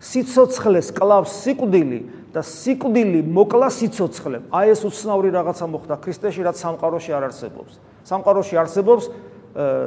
სიცოცხლეს 0.00 0.88
კლავს 0.96 1.32
სიკვდილი 1.44 2.00
და 2.32 2.40
სიკვდილი 2.40 3.20
მოკლა 3.26 3.68
სიცოცხლემ. 3.68 4.48
აი 4.48 4.66
ეს 4.72 4.80
უცნაური 4.88 5.28
რაღაცა 5.34 5.66
მოხდა 5.68 5.94
ქრისტეში, 6.00 6.40
რაც 6.46 6.56
სამყაროში 6.56 7.10
არ 7.12 7.24
არსებობს. 7.28 7.72
სამყაროში 8.08 8.54
არსებობს 8.56 9.04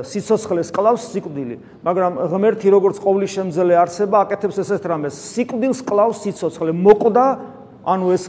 სიცოცხლეს 0.04 0.70
კლავს 0.76 1.04
სიკვდილი, 1.16 1.56
მაგრამ 1.88 2.14
ღმერთი 2.30 2.68
როგორც 2.68 3.00
ყოვლის 3.00 3.32
შემძელე 3.32 3.76
არსება, 3.80 4.28
აკეთებს 4.28 4.60
ესეთ 4.60 4.84
რამეს. 4.92 5.16
სიკვდილს 5.16 5.80
კლავს 5.88 6.20
სიცოცხლე. 6.28 6.72
მოკვდა, 6.76 7.26
ანუ 7.88 8.06
ეს 8.12 8.24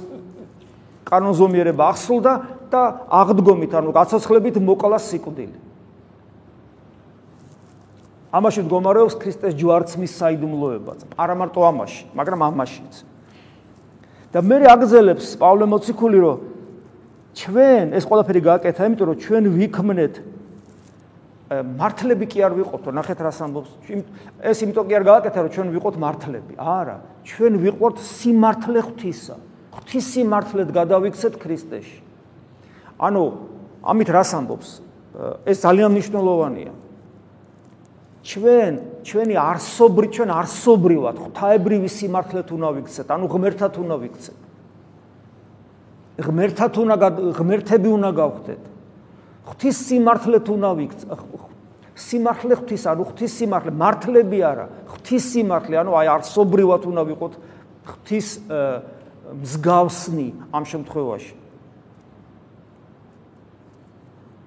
კანონზომიერება 1.05 1.85
ახსულდა 1.91 2.33
და 2.71 2.83
აღდგომით, 3.11 3.73
ანუ 3.75 3.91
გაცოცხლებით 3.93 4.63
მოკლა 4.63 4.99
სიკვდილი. 5.03 5.59
ამაში 8.35 8.65
მდგომარეობს 8.67 9.15
ქრისტეს 9.23 9.55
ჯვარცმის 9.55 10.13
საიდუმლოებაც. 10.19 11.07
არა 11.15 11.35
მარტო 11.39 11.61
ამაში, 11.71 12.03
მაგრამ 12.19 12.41
ამაშიც. 12.51 12.95
და 14.35 14.43
მე 14.43 14.57
აგზელებს 14.75 15.39
პავლე 15.39 15.65
მოციქული 15.71 16.19
რომ 16.19 16.39
ჩვენ 17.39 17.95
ეს 17.95 18.03
ყველაფერი 18.03 18.41
გააკეთა, 18.43 18.83
იმიტომ 18.91 19.07
რომ 19.07 19.19
ჩვენ 19.23 19.45
ვიქმნეთ 19.55 20.15
მართლები 21.55 22.27
კი 22.27 22.39
არ 22.43 22.53
ვიყოთ, 22.59 22.85
ნახეთ 22.91 23.19
რას 23.23 23.39
ამბობს. 23.47 23.71
ეს 24.43 24.59
იმიტომ 24.67 24.85
კი 24.91 24.95
არ 24.99 25.05
გააკეთა, 25.07 25.39
რომ 25.39 25.51
ჩვენ 25.55 25.69
ვიყოთ 25.71 25.95
მართლები. 26.03 26.53
არა, 26.59 26.97
ჩვენ 27.23 27.53
ვიყოთ 27.63 27.97
სიმართლე 28.03 28.81
ღვთისა. 28.83 29.37
ღვთის 29.79 30.05
სიმართლედ 30.15 30.69
გადავიქცეთ 30.75 31.35
ქრისტეში. 31.39 31.99
ანუ 32.99 33.23
ამით 33.87 34.09
რას 34.11 34.31
ამბობს? 34.35 34.69
ეს 35.47 35.63
ძალიან 35.63 35.95
მნიშვნელოვანია. 35.95 36.73
ჩვენ 38.25 38.73
ჩვენი 39.05 39.35
არსობრი 39.37 40.07
ჩვენ 40.17 40.31
არსობრივად 40.33 41.17
ღვთაებრივი 41.25 41.89
სიმართლეთ 41.93 42.49
უნდა 42.57 42.69
ვიქცეთ, 42.81 43.09
ანუ 43.13 43.27
ღმერთად 43.29 43.75
უნდა 43.85 43.97
ვიქცეთ. 44.05 44.39
ღმერთად 46.25 46.73
უნდა 46.81 46.97
ღმერთები 47.37 47.89
უნდა 47.95 48.11
გავხდეთ. 48.17 48.63
ღვთის 49.45 49.77
სიმართლე 49.89 50.39
თუ 50.41 50.53
უნდა 50.57 50.71
ვიქ 50.81 50.93
სიმართლე 51.95 52.57
ღვთის 52.59 52.85
ანუ 52.91 53.05
ღვთის 53.07 53.33
სიმართლე 53.39 53.73
მართლები 53.79 54.39
არა 54.43 54.67
ღვთის 54.91 55.25
სიმართლე 55.31 55.79
ანუ 55.79 55.93
აი 55.95 56.09
არსობრივად 56.11 56.83
უნდა 56.91 57.03
ვიყოთ 57.11 57.35
ღვთის 57.87 58.29
მსგავსნი 59.45 60.29
ამ 60.51 60.65
შემთხვევაში 60.73 61.35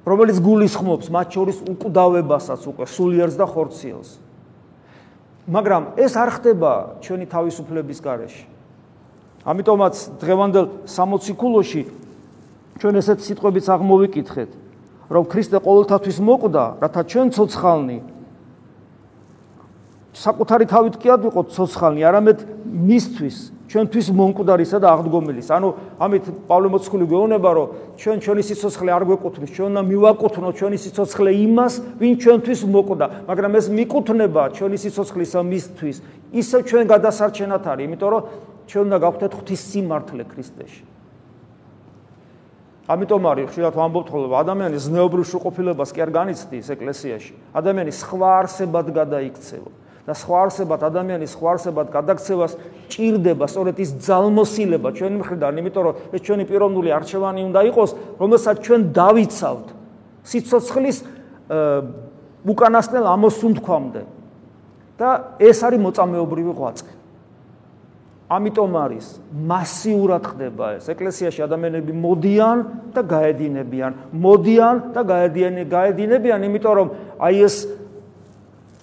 რომელიც 0.07 0.37
გულისხმობს 0.39 1.11
მათ 1.11 1.27
შორის 1.35 1.57
უკვდავებასაც 1.67 2.63
უკვე 2.71 2.85
სულიერს 2.87 3.35
და 3.35 3.45
ხორციელს 3.51 4.09
მაგრამ 5.47 5.95
ეს 5.95 6.13
არ 6.19 6.29
ხდება 6.39 6.71
ჩვენი 6.99 7.25
თავისუფლების 7.31 7.99
გარეშე. 8.03 8.43
ამიტომაც 9.47 9.95
დღევანდელ 10.19 10.65
60 10.83 11.35
ქულოში 11.39 11.83
ჩვენ 12.83 12.95
ესეთ 12.99 13.19
სიტყვებიც 13.23 13.65
აღმოვიკითხეთ 13.71 14.51
რომ 15.07 15.23
ქრისტე 15.31 15.57
ყოველთათვის 15.63 16.17
მოკვდა, 16.19 16.63
რათა 16.83 17.01
ჩვენ 17.07 17.27
ცოცხალნი 17.31 17.99
საკუთარი 20.17 20.65
თავით 20.67 20.95
კი 20.99 21.07
არ 21.15 21.19
ვიყოთ 21.23 21.47
ცოცხალნი, 21.55 22.01
არამედ 22.03 22.39
მისთვის, 22.67 23.37
ჩვენთვის 23.77 24.07
მონკვდარისა 24.09 24.77
და 24.81 24.87
აღდგომილის. 24.97 25.47
ანუ 25.53 25.69
ამით 26.01 26.25
პავლე 26.49 26.67
მოციქული 26.73 27.05
გვეუბნება, 27.05 27.49
რომ 27.53 27.67
ჩვენ 28.01 28.17
ჩვენი 28.25 28.43
სიცოცხლე 28.49 28.89
არ 28.97 29.03
გვეკუთვნის, 29.05 29.51
ჩვენ 29.53 29.67
უნდა 29.69 29.83
მივაკუთვნოთ 29.85 30.53
ჩვენი 30.57 30.77
სიცოცხლე 30.81 31.31
იმას, 31.45 31.73
ვინ 32.01 32.13
ჩვენთვის 32.17 32.61
მოკვდა, 32.73 33.05
მაგრამ 33.29 33.51
ეს 33.53 33.65
მიკუთვნება 33.77 34.43
ჩვენი 34.57 34.77
სიცოცხლის 34.81 35.31
მისთვის, 35.37 35.97
ისევ 36.33 36.59
ჩვენ 36.65 36.83
გადასარჩენად 36.89 37.63
არის, 37.69 37.85
იმიტომ 37.85 38.09
რომ 38.09 38.21
ჩვენ 38.65 38.83
უნდა 38.89 38.97
გავხდეთ 38.97 39.31
ღვთის 39.37 39.61
სიმართლე 39.69 40.23
ქრისტეში. 40.25 40.83
ამიტომ 42.87 43.23
არის 43.27 43.45
ხშირად 43.51 43.73
ვამბობთ 43.77 44.07
ხოლმე 44.09 44.35
ადამიანის 44.41 44.81
ზნეობრივ 44.87 45.23
შუყოფილებას 45.27 45.89
კი 45.91 45.99
არ 46.07 46.11
განიცდის 46.17 46.67
ეკლესიაში. 46.71 47.33
ადამიანი 47.51 47.91
სხვა 47.91 48.29
არსებად 48.41 48.87
გადაიქცევა 48.95 49.71
და 50.07 50.13
სხვა 50.15 50.37
არსებად 50.47 50.81
ადამიანის 50.87 51.35
სხვა 51.35 51.49
არსებად 51.53 51.87
გადაქცევას 51.91 52.53
ჭირდება 52.87 53.45
სწორედ 53.51 53.75
ის 53.83 53.89
ძალმოსილება 54.07 54.89
ჩვენი 54.95 55.17
მხრიდან, 55.19 55.53
იმიტომ 55.59 55.83
რომ 55.83 55.95
ეს 56.15 56.21
ჩვენი 56.23 56.43
პიროვნული 56.47 56.89
არჩევანი 56.95 57.41
უნდა 57.51 57.61
იყოს, 57.67 57.89
რომელსაც 58.15 58.55
ჩვენ 58.63 58.81
დავიცავთ 58.95 59.67
სიცოცხლის 60.27 60.97
უკანასკნელ 62.47 63.05
ამოსუნთქვამდე. 63.15 64.01
და 64.97 65.37
ეს 65.37 65.61
არის 65.61 65.77
მოწამეობრივი 65.77 66.53
ღვაწლი. 66.57 66.93
ამიტომ 68.27 68.71
არის 68.75 69.05
მასიურად 69.31 70.23
ხდება 70.27 70.65
ეს 70.75 70.89
ეკლესიაში 70.91 71.41
ადამიანები 71.47 71.93
მოდიან 71.95 72.57
და 72.91 73.01
გაედინებიან 73.07 73.91
მოდიან 74.11 74.75
და 74.91 75.01
გაედინებიან 75.07 76.39
იმიტომ 76.49 76.73
რომ 76.75 76.87
აი 77.23 77.35
ეს 77.47 77.55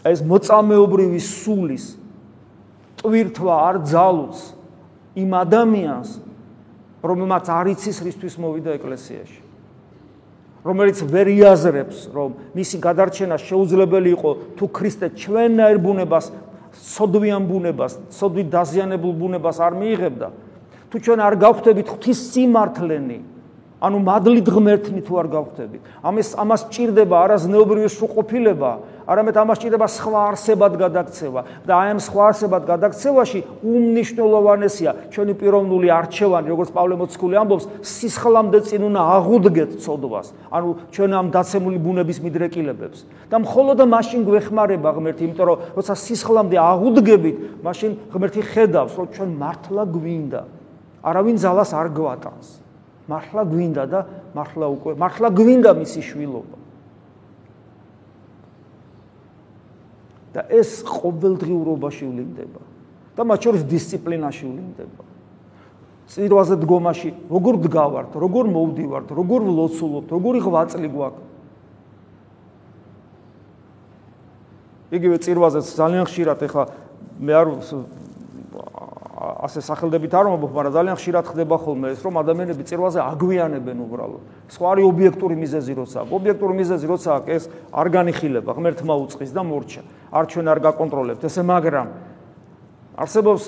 ეს 0.05 0.21
მოწამეობრივი 0.25 1.21
სულის 1.21 1.87
ტვირთვა 3.01 3.55
არ 3.69 3.77
ძალუց 3.89 4.37
იმ 5.25 5.31
ადამიანს 5.41 6.11
რომელმაც 7.05 7.49
არ 7.53 7.67
იცის 7.75 7.99
რისთვის 8.05 8.35
მოვიდა 8.41 8.71
ეკლესიაში. 8.81 9.41
რომელიც 10.65 10.99
ვერ 11.05 11.29
იაზრებს 11.29 11.99
რომ 12.17 12.31
მისი 12.57 12.77
გადარჩენა 12.81 13.37
შეუძლებელი 13.37 14.11
იყო 14.17 14.31
თუ 14.57 14.65
ქრისტე 14.73 15.07
ჩვენნაირ 15.13 15.79
ბუნებას 15.85 16.33
სოდვიან 16.75 17.47
ბუნებას, 17.47 17.99
სოდვი 18.11 18.45
დაზიანებულ 18.51 19.13
ბუნებას 19.19 19.61
არ 19.63 19.75
მიიღებდა, 19.79 20.29
თუ 20.91 20.97
ჩვენ 20.99 21.21
არ 21.23 21.35
გავხდებით 21.39 21.87
ღვთის 21.95 22.19
სიმართლენი, 22.35 23.19
ანუ 23.85 23.99
მადლით 24.01 24.49
ღმერთნი 24.49 25.01
თუ 25.05 25.13
არ 25.21 25.29
გავხდებით, 25.29 25.83
ამას 26.01 26.29
ამას 26.41 26.63
ჭირდება 26.73 27.17
არაზნეობრივი 27.21 27.89
სრულყოფილება, 27.93 28.71
არამედ 29.05 29.37
ამას 29.37 29.61
ჭირდება 29.61 29.87
სხვა 29.93 30.21
არსებად 30.33 30.73
გადაქცევა 30.81 31.41
და 31.69 31.73
აი 31.77 31.89
ამ 31.93 32.01
სხვა 32.01 32.23
არსებად 32.33 32.63
გადაქცევაში 32.65 33.41
უმნიშვნელოვანესია 33.61 34.91
ჩვენი 35.13 35.35
პიროვნული 35.37 35.89
არჩევანი, 35.93 36.49
როგორც 36.49 36.71
პავლე 36.73 36.95
მოციქული 37.05 37.37
ამბობს, 37.45 37.69
სისხლამდე 37.85 38.59
წინ 38.65 38.89
უნდა 38.89 39.01
აღუდგეთ 39.21 39.71
ცოდვას, 39.85 40.27
ანუ 40.49 40.69
ჩვენ 40.89 41.11
ამ 41.21 41.27
დაცემული 41.37 41.79
ბუნების 41.85 42.19
მიდრეკილებებს. 42.25 42.99
და 43.29 43.37
მხოლოდ 43.45 43.79
მაშინ 43.85 44.21
გვეხმარება 44.25 44.89
ღმერთი, 44.97 45.23
იმიტომ 45.29 45.45
რომ 45.45 45.59
როცა 45.77 45.95
სისხლამდე 45.99 46.57
აღუდგებით, 46.57 47.37
მაშინ 47.61 47.91
ღმერთი 48.15 48.41
ხედავს, 48.49 48.93
რომ 48.97 49.07
ჩვენ 49.13 49.31
მართლა 49.37 49.83
გვინდა. 49.93 50.43
არავინ 51.05 51.37
ძალას 51.37 51.71
არ 51.77 51.89
გვატანს. 51.93 52.64
მართლა 53.09 53.43
გვინდა 53.49 53.85
და 53.91 54.01
მართლა 54.35 54.67
უკვე 54.75 54.93
მართლა 54.97 55.29
გვინდა 55.37 55.71
მისი 55.77 56.01
შვილობა. 56.09 56.59
და 60.35 60.41
ეს 60.51 60.83
ყოველდღიურობაში 60.83 62.05
ვლინდება. 62.11 62.63
და 63.15 63.23
მათ 63.23 63.41
შორის 63.45 63.63
დისციპლინაში 63.71 64.45
ვლინდება. 64.51 65.05
წირვაზე 66.11 66.57
დგომაში 66.61 67.11
როგორ 67.31 67.55
დგავართ 67.65 68.11
როგორ 68.19 68.45
მოვდივართ 68.51 69.09
როგორ 69.15 69.41
ვლოცულობთ 69.49 70.09
როგორი 70.13 70.41
ღვაწლი 70.45 70.89
გვაქვს. 70.91 71.25
იგივე 74.95 75.17
წირვაზე 75.25 75.61
ძალიან 75.65 76.05
ხშირად 76.07 76.41
ეხა 76.45 76.63
მე 77.19 77.33
არ 77.35 77.47
ასე 79.45 79.61
სახელდებით 79.65 80.13
არ 80.15 80.27
მომბობ, 80.31 80.53
მაგრამ 80.55 80.73
ძალიან 80.75 80.97
ხშირად 80.99 81.25
ხდება 81.33 81.57
ხოლმე 81.61 81.87
ეს, 81.95 82.01
რომ 82.05 82.15
ადამიანები 82.21 82.63
წირვაზე 82.69 83.01
აგვიანებენ 83.05 83.79
უბრალოდ. 83.85 84.23
სხვა 84.51 84.67
არის 84.75 84.85
ობიექტური 84.91 85.35
მიზეზი 85.39 85.73
როცა 85.81 85.97
აქვს. 86.05 86.13
ობიექტური 86.19 86.55
მიზეზი 86.61 86.87
როცა 86.93 87.11
აქვს, 87.15 87.29
ეს 87.35 87.43
არ 87.73 87.87
განიხილება, 87.95 88.51
ღმერთმა 88.55 88.95
უწყის 89.05 89.31
და 89.33 89.43
მორჩა. 89.45 89.83
არ 90.13 90.25
ჩვენ 90.31 90.47
არ 90.51 90.59
გაკონტროლებთ 90.67 91.23
ესე, 91.25 91.43
მაგრამ 91.43 91.87
არსებობს 92.95 93.43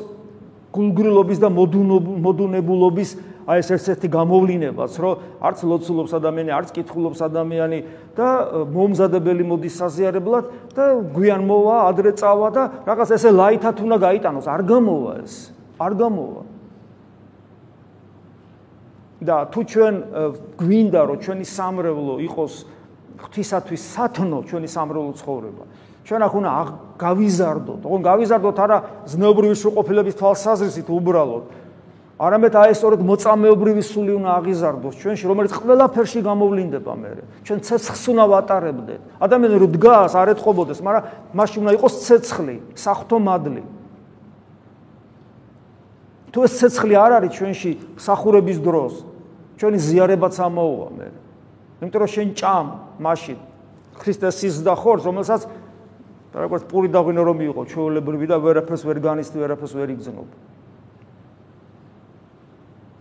გულგრილობის 0.75 1.39
და 1.41 1.49
მოდუნებულობის 1.51 3.11
აი 3.47 3.63
ეს 3.63 3.69
ერთ-ერთი 3.71 4.09
გამოვლინებაც, 4.11 4.93
რომ 4.99 5.15
არც 5.39 5.59
ლოცულობს 5.71 6.13
ადამიანი, 6.19 6.51
არც 6.51 6.69
კითხულობს 6.75 7.21
ადამიანი 7.31 7.79
და 8.19 8.29
მომზადებელი 8.75 9.45
მოდის 9.47 9.75
საზიარებლად 9.87 10.45
და 10.75 10.85
გვიან 11.15 11.47
მოვა, 11.47 11.77
ადრე 11.87 12.11
წავა 12.19 12.49
და 12.51 12.63
რაღაც 12.83 13.09
ესე 13.15 13.31
ლაითად 13.31 13.79
უნდა 13.87 13.97
გაიტანოს, 14.03 14.51
არ 14.51 14.63
გამოვა 14.67 15.13
ეს. 15.23 15.56
არ 15.81 15.93
გამოვა. 15.97 16.43
და 19.17 19.49
თუ 19.49 19.61
ჩვენ 19.65 19.95
გვინდა 20.61 21.01
რომ 21.09 21.19
ჩვენი 21.25 21.45
სამრევლო 21.49 22.15
იყოს 22.29 22.53
ღვთისათვის 23.17 23.83
სათნო 23.97 24.39
ჩვენი 24.45 24.69
სამრევლო 24.69 25.13
ცხოვრება. 25.17 25.65
ჩვენ 26.05 26.21
ახ 26.23 26.33
უნდა 26.37 26.51
გავიზარდოთ, 27.01 27.81
ოღონ 27.83 28.03
გავიზარდოთ 28.05 28.59
არა 28.61 28.79
ზნეობრივი 29.11 29.57
სრულყოფილების 29.57 30.15
თვალსაზრისით 30.21 30.89
უბრალოდ. 30.93 31.45
არამედ 32.17 32.55
აი 32.57 32.73
სწორედ 32.77 33.01
მოწამეობრივი 33.05 33.83
სული 33.85 34.13
უნდა 34.17 34.31
აღიზარდოს 34.41 34.95
ჩვენში, 34.97 35.25
რომელიც 35.29 35.53
ყველაფერში 35.53 36.21
გამოვლინდება 36.25 36.93
მე. 36.97 37.11
ჩვენ 37.45 37.59
ცეცხლს 37.61 38.05
უნდა 38.13 38.25
ვატარებდეთ. 38.33 39.01
ადამიანი 39.21 39.57
რო 39.61 39.69
დგას, 39.77 40.13
არ 40.17 40.29
ეთყობოდეს, 40.33 40.79
მაგრამ 40.81 41.05
მაშინ 41.37 41.59
უნდა 41.61 41.73
იყოს 41.77 41.95
ცეცხლი, 42.05 42.57
სახთო 42.73 43.17
მადლი. 43.21 43.63
თუ 46.37 46.45
ეს 46.45 46.53
ცეცხლი 46.61 46.95
არ 47.01 47.13
არის 47.17 47.33
ჩვენში 47.33 47.71
სახურების 47.97 48.59
დროს, 48.61 48.95
ჩვენი 49.57 49.79
ზიარებაც 49.81 50.37
ამოუვა 50.37 50.89
მე. 50.93 51.09
იმიტომ 51.81 52.01
რომ 52.05 52.11
შენ 52.13 52.29
ჭამ 52.37 52.67
მაშინ 53.01 53.39
ქრისტეს 53.97 54.45
ის 54.45 54.61
და 54.61 54.77
ხორს, 54.77 55.09
რომელსაც 55.09 55.49
როგორც 56.37 56.69
პური 56.69 56.93
დაღვინო 56.93 57.23
რომ 57.25 57.41
იყო 57.41 57.63
ჩვეულებრივი 57.73 58.27
და 58.29 58.37
ვერაფერს 58.37 58.85
ვერ 58.85 58.99
განიცდი, 59.01 59.37
ვერაფერს 59.41 59.73
ვერ 59.81 59.89
იგზნობ. 59.97 60.29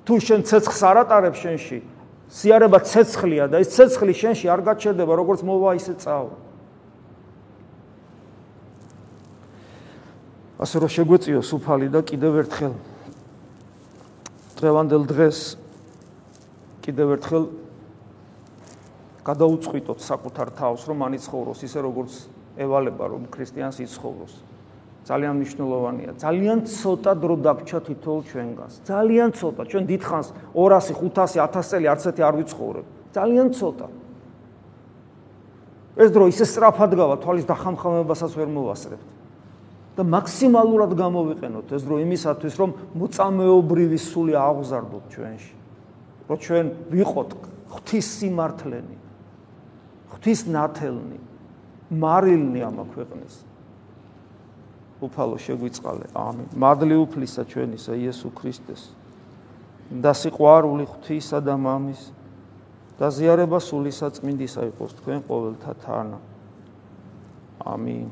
თუ 0.08 0.14
შენ 0.16 0.40
ცეცხლს 0.48 0.82
არ 0.88 0.98
ატარებ 1.04 1.36
შენში, 1.36 1.80
ზიარება 2.32 2.80
ცეცხლია 2.88 3.52
და 3.52 3.60
ეს 3.60 3.76
ცეცხლი 3.76 4.14
შენში 4.16 4.48
არ 4.48 4.64
გაჩერდება, 4.64 5.12
როგორც 5.12 5.44
მოვა 5.44 5.76
ისე 5.76 6.00
წავა. 6.00 6.36
ასე 10.56 10.76
რომ 10.80 10.88
შეგვეციო 10.88 11.40
სუფალი 11.44 11.92
და 11.92 12.00
კიდევ 12.00 12.48
ერთხელ 12.48 12.95
დღევანდელ 14.66 15.04
დღეს 15.06 15.40
კიდევ 16.82 17.12
ერთხელ 17.22 17.44
გადაუწყვიტოთ 19.26 20.00
საკუთარ 20.02 20.50
თავს, 20.58 20.82
რომ 20.90 21.06
ანიცხოვროს 21.06 21.62
ისე 21.70 21.86
როგორც 21.86 22.14
ევალება, 22.58 23.06
რომ 23.14 23.30
ქრისტიანს 23.30 23.78
იცხოვროს. 23.86 24.34
ძალიან 25.06 25.34
მნიშვნელოვანია. 25.38 26.12
ძალიან 26.18 26.66
ცოტა 26.66 27.14
დრო 27.14 27.36
დაგჭა 27.46 27.80
თითოეულ 27.86 28.24
ჩვენგანს. 28.26 28.74
ძალიან 28.90 29.30
ცოტა. 29.38 29.62
ჩვენ 29.70 29.84
დიდხანს 29.86 30.28
200, 30.58 30.98
500, 30.98 31.38
1000 31.46 31.66
წელი 31.70 31.86
არც 31.94 32.04
ერთი 32.10 32.22
არ 32.26 32.36
ვიცხოვრებ. 32.42 32.86
ძალიან 33.14 33.48
ცოტა. 33.54 33.88
ეს 35.96 36.10
დრო 36.10 36.26
ისე 36.34 36.46
სწრაფად 36.50 36.92
გავა, 36.98 37.16
თვალის 37.22 37.46
დახამხამებასაც 37.46 38.32
ვერ 38.34 38.50
მოვასწრებთ. 38.50 39.15
და 39.96 40.04
მაქსიმალურად 40.04 40.92
გამოვიყენოთ 41.00 41.68
ეს 41.76 41.82
დრო 41.88 41.96
იმისათვის, 42.04 42.54
რომ 42.60 42.70
მოწამეობრივი 43.00 44.00
სული 44.00 44.34
აღზარდოთ 44.36 45.06
ჩვენში. 45.16 45.54
რომ 46.26 46.38
ჩვენ 46.42 46.66
ვიყოთ 46.92 47.30
ღვთის 47.72 48.08
სიმართლენი. 48.20 48.96
ღვთის 50.16 50.42
ნათელნი 50.50 51.20
მარილნი 51.92 52.62
ამ 52.66 52.78
ქვეყნის 52.96 53.36
უფალო 55.06 55.38
შეგვიწყალე 55.44 56.08
ამინ 56.18 56.48
მადლი 56.56 56.96
უფლისა 57.04 57.44
ჩვენისა 57.52 57.94
იესო 58.00 58.32
ქრისტეს 58.34 58.84
და 60.02 60.12
სიყვარული 60.18 60.88
ღვთისა 60.90 61.44
და 61.46 61.56
მამის 61.62 62.02
და 62.98 63.12
ზიარება 63.12 63.60
სული 63.60 63.92
საწმინდისა 63.92 64.66
იყოს 64.72 64.98
თქვენ 65.02 65.20
ყოველთა 65.30 65.74
თანა 65.84 66.20
ამინ 67.76 68.08